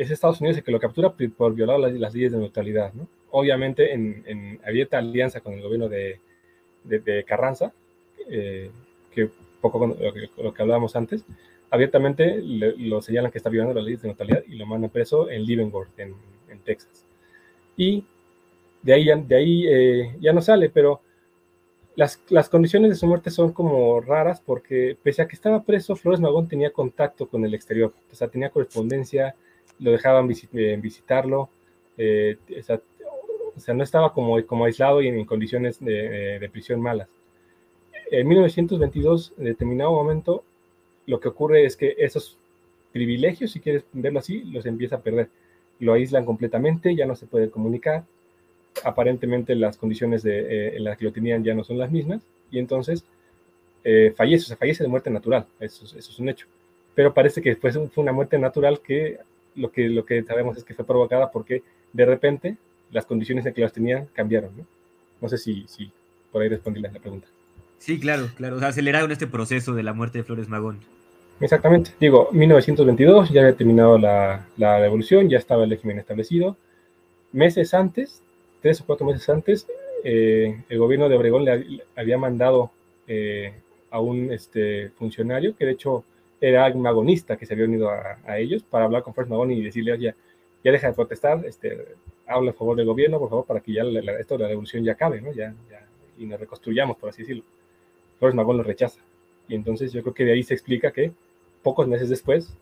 [0.02, 3.06] es Estados Unidos el que lo captura por, violar las, las leyes de neutralidad, ¿no?
[3.30, 6.20] obviamente en, en, abierta alianza con el gobierno de,
[6.84, 7.72] de, Carranza,
[8.28, 8.70] eh,
[9.12, 11.24] que poco lo que, lo que, hablábamos antes,
[11.70, 15.44] abiertamente lo señalan que está violando las leyes de neutralidad y lo mandan preso en
[15.44, 16.14] Leavenworth, en,
[16.48, 17.04] en Texas.
[17.76, 18.04] Y
[18.82, 21.02] de ahí, de ahí eh, ya no sale, pero
[21.94, 25.94] las, las, condiciones de su muerte son como raras porque pese a que estaba preso,
[25.94, 29.34] Flores Magón tenía contacto con el exterior, o sea, tenía correspondencia,
[29.80, 31.48] lo dejaban eh, visitarlo,
[31.96, 32.80] eh, o, sea,
[33.56, 37.08] o sea, no estaba como, como aislado y en, condiciones de, prisión malas.
[38.10, 40.44] En 1922, en determinado momento,
[41.06, 42.38] lo que ocurre es que esos
[42.92, 45.28] privilegios, si quieres verlo así, los empieza a perder.
[45.78, 48.04] Lo aíslan completamente, ya no se puede comunicar.
[48.84, 52.22] Aparentemente las condiciones de, eh, en las que lo tenían ya no son las mismas
[52.50, 53.04] y entonces
[53.82, 56.46] eh, fallece, o sea, fallece de muerte natural, eso, eso es un hecho.
[56.94, 59.18] Pero parece que después fue una muerte natural que
[59.56, 61.62] lo que, lo que sabemos es que fue provocada porque
[61.92, 62.56] de repente
[62.90, 64.66] las condiciones en que las tenían cambiaron, ¿no?
[65.20, 65.90] No sé si, si
[66.32, 67.28] por ahí respondí la pregunta.
[67.78, 68.56] Sí, claro, claro.
[68.56, 70.80] O sea, aceleraron este proceso de la muerte de Flores Magón.
[71.40, 71.92] Exactamente.
[71.98, 76.56] Digo, 1922 ya había terminado la, la revolución, ya estaba el régimen establecido.
[77.32, 78.22] Meses antes,
[78.60, 79.66] tres o cuatro meses antes,
[80.04, 82.70] eh, el gobierno de Obregón le, había mandado
[83.06, 83.52] eh,
[83.90, 86.04] a un este, funcionario, que de hecho
[86.40, 89.50] era un magonista que se había unido a, a ellos, para hablar con Flores Magón
[89.50, 90.14] y decirle, oye,
[90.64, 91.94] ya deja de protestar, este,
[92.26, 94.84] habla a favor del gobierno, por favor, para que ya la, esto de la revolución
[94.84, 95.32] ya acabe, ¿no?
[95.32, 95.86] Ya, ya,
[96.18, 97.44] y nos reconstruyamos, por así decirlo.
[98.18, 99.00] Flores Magón lo rechaza.
[99.48, 101.12] Y entonces yo creo que de ahí se explica que
[101.62, 102.52] pocos meses después,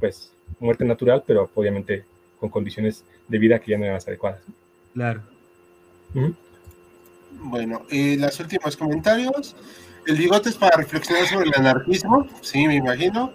[0.00, 2.04] pues muerte natural, pero obviamente
[2.40, 4.40] con condiciones de vida que ya no eran las adecuadas.
[4.94, 5.22] Claro.
[7.32, 9.54] Bueno, y los últimos comentarios.
[10.06, 13.32] El bigote es para reflexionar sobre el anarquismo, sí, me imagino.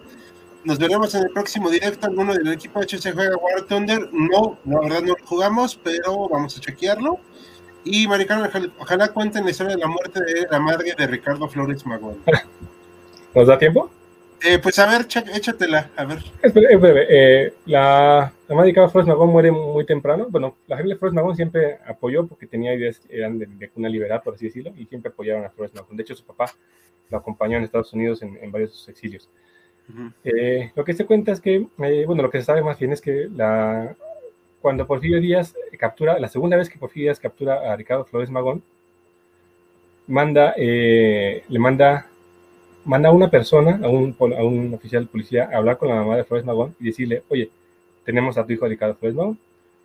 [0.64, 2.08] Nos veremos en el próximo directo.
[2.08, 4.10] Alguno del equipo de se juega War Thunder.
[4.12, 7.20] No, la verdad no lo jugamos, pero vamos a chequearlo.
[7.84, 11.86] Y Maricano, ojalá cuenten la historia de la muerte de la madre de Ricardo Flores
[11.86, 12.18] Magón.
[13.34, 13.90] ¿Nos da tiempo?
[14.44, 16.24] Eh, pues a ver, échatela, a ver.
[16.42, 17.08] Es breve.
[17.10, 20.28] Eh, la, la madre de Ricardo Flores Magón muere muy temprano.
[20.30, 24.22] Bueno, la familia Flores Magón siempre apoyó porque tenía ideas, eran de, de cuna liberal,
[24.22, 25.96] por así decirlo, y siempre apoyaron a Flores Magón.
[25.96, 26.52] De hecho, su papá
[27.10, 29.30] lo acompañó en Estados Unidos en, en varios exilios.
[30.26, 32.92] Eh, lo que se cuenta es que, eh, bueno, lo que se sabe más bien
[32.92, 33.96] es que la,
[34.60, 38.62] cuando Porfirio Díaz captura, la segunda vez que Porfirio Díaz captura a Ricardo Flores Magón,
[40.08, 42.06] manda, eh, le manda,
[42.84, 45.96] manda a una persona, a un, a un oficial de policía, a hablar con la
[45.96, 47.50] mamá de Flores Magón y decirle, oye,
[48.06, 49.40] tenemos a tu hijo Ricardo Flores Magón,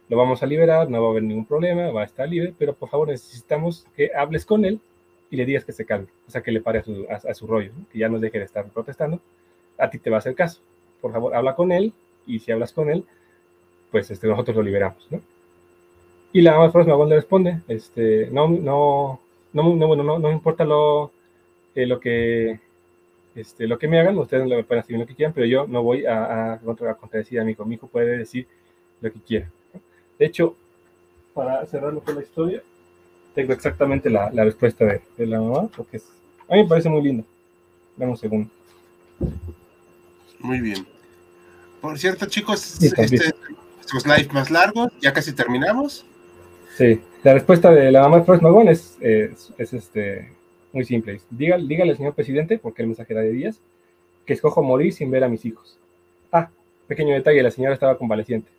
[0.08, 2.74] lo vamos a liberar, no va a haber ningún problema, va a estar libre, pero
[2.74, 4.80] por favor necesitamos que hables con él
[5.30, 7.98] y le digas que se calme, o sea, que le pare a su, rollo, que
[7.98, 9.20] ya no deje de estar protestando,
[9.78, 10.60] a ti te va a hacer caso.
[11.00, 11.92] Por favor, habla con él
[12.26, 13.04] y si hablas con él,
[13.90, 15.20] pues este, nosotros lo liberamos, ¿no?
[16.32, 19.20] Y la mamá le responde, este, no, no,
[19.52, 21.10] no, no, no, no me importa lo,
[21.74, 22.60] eh, lo que
[23.36, 25.82] este, lo que me hagan, ustedes me pueden decir lo que quieran, pero yo no
[25.82, 27.64] voy a, a, a contradecir a mi hijo.
[27.66, 28.48] Mi hijo puede decir
[29.00, 29.50] lo que quiera.
[30.18, 30.56] De hecho,
[31.34, 32.62] para cerrarlo con la historia,
[33.34, 36.04] tengo exactamente la, la respuesta de, de, la mamá, porque es,
[36.48, 37.24] a mí me parece muy lindo.
[37.94, 38.50] Dame un segundo.
[40.38, 40.86] Muy bien.
[41.82, 43.34] Por cierto, chicos, sí, este,
[43.80, 46.06] estos live más largos, ya casi terminamos.
[46.76, 50.32] Sí, la respuesta de la mamá de Flores Magón es, es, es este,
[50.76, 51.18] muy simple.
[51.30, 53.62] Dígale, dígale, señor presidente, porque el mensaje era de Díaz,
[54.26, 55.78] que escojo morir sin ver a mis hijos.
[56.30, 56.50] Ah,
[56.86, 58.50] pequeño detalle, la señora estaba convaleciente.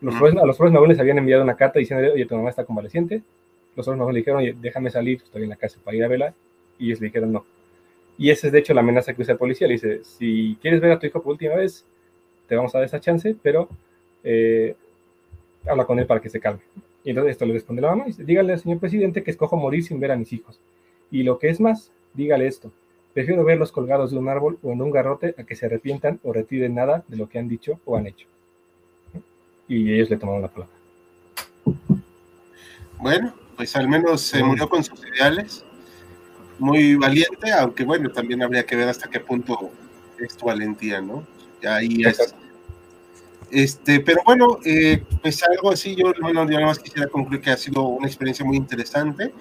[0.00, 2.50] Los Flores, a los Flores Magón les habían enviado una carta diciendo, oye, tu mamá
[2.50, 3.22] está convaleciente.
[3.74, 6.08] Los Flores Magón le dijeron, oye, déjame salir, estoy en la casa para ir a
[6.08, 6.34] verla.
[6.78, 7.44] Y ellos le dijeron no.
[8.16, 9.66] Y esa es de hecho la amenaza que usa el policía.
[9.66, 11.84] Le dice, si quieres ver a tu hijo por última vez,
[12.46, 13.68] te vamos a dar esa chance, pero
[14.22, 14.76] eh,
[15.66, 16.60] habla con él para que se calme.
[17.02, 19.82] Y entonces esto le responde la mamá, dice, dígale al señor presidente que escojo morir
[19.82, 20.60] sin ver a mis hijos.
[21.14, 22.72] Y lo que es más, dígale esto,
[23.12, 26.32] prefiero verlos colgados de un árbol o en un garrote a que se arrepientan o
[26.32, 28.26] retiren nada de lo que han dicho o han hecho.
[29.68, 30.74] Y ellos le tomaron la palabra.
[32.98, 35.64] Bueno, pues al menos se murió con sus ideales.
[36.58, 39.70] Muy valiente, aunque bueno, también habría que ver hasta qué punto
[40.18, 41.24] es tu valentía, ¿no?
[41.64, 42.34] Ahí es.
[43.52, 47.50] Este, pero bueno, eh, pues algo así, yo, bueno, yo nada más quisiera concluir que
[47.50, 49.32] ha sido una experiencia muy interesante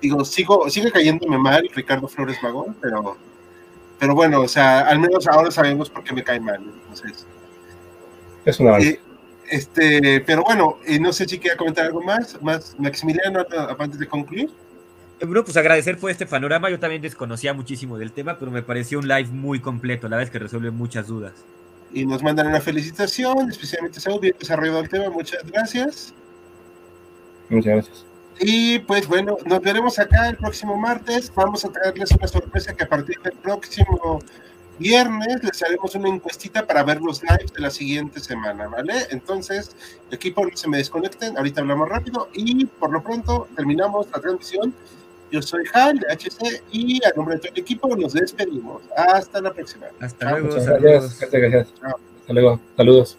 [0.00, 3.16] digo, sigo, sigue cayéndome mal Ricardo Flores Magón, pero,
[3.98, 6.62] pero bueno, o sea, al menos ahora sabemos por qué me cae mal.
[6.62, 7.26] Entonces,
[8.44, 9.00] es una eh,
[9.50, 13.44] este, pero bueno, eh, no sé si quería comentar algo más, más Maximiliano,
[13.78, 14.50] antes de concluir.
[15.20, 16.70] Bueno, pues agradecer por este panorama.
[16.70, 20.30] Yo también desconocía muchísimo del tema, pero me pareció un live muy completo, la vez
[20.30, 21.32] que resuelve muchas dudas.
[21.92, 25.10] Y nos mandan una felicitación, especialmente Saúl, bien desarrollado el tema.
[25.10, 26.14] Muchas gracias.
[27.48, 28.07] Muchas gracias.
[28.40, 31.32] Y pues bueno, nos veremos acá el próximo martes.
[31.34, 34.20] Vamos a traerles una sorpresa que a partir del próximo
[34.78, 38.94] viernes les haremos una encuestita para ver los lives de la siguiente semana, ¿vale?
[39.10, 39.74] Entonces,
[40.10, 44.72] equipo, no se me desconecten, ahorita hablamos rápido y por lo pronto terminamos la transmisión.
[45.30, 48.82] Yo soy Hal de HC y a nombre de todo el equipo nos despedimos.
[48.96, 49.86] Hasta la próxima.
[50.00, 50.54] Hasta luego.
[50.54, 51.20] Gracias.
[51.30, 51.68] Gracias.
[51.82, 52.60] Hasta luego.
[52.76, 53.18] Saludos.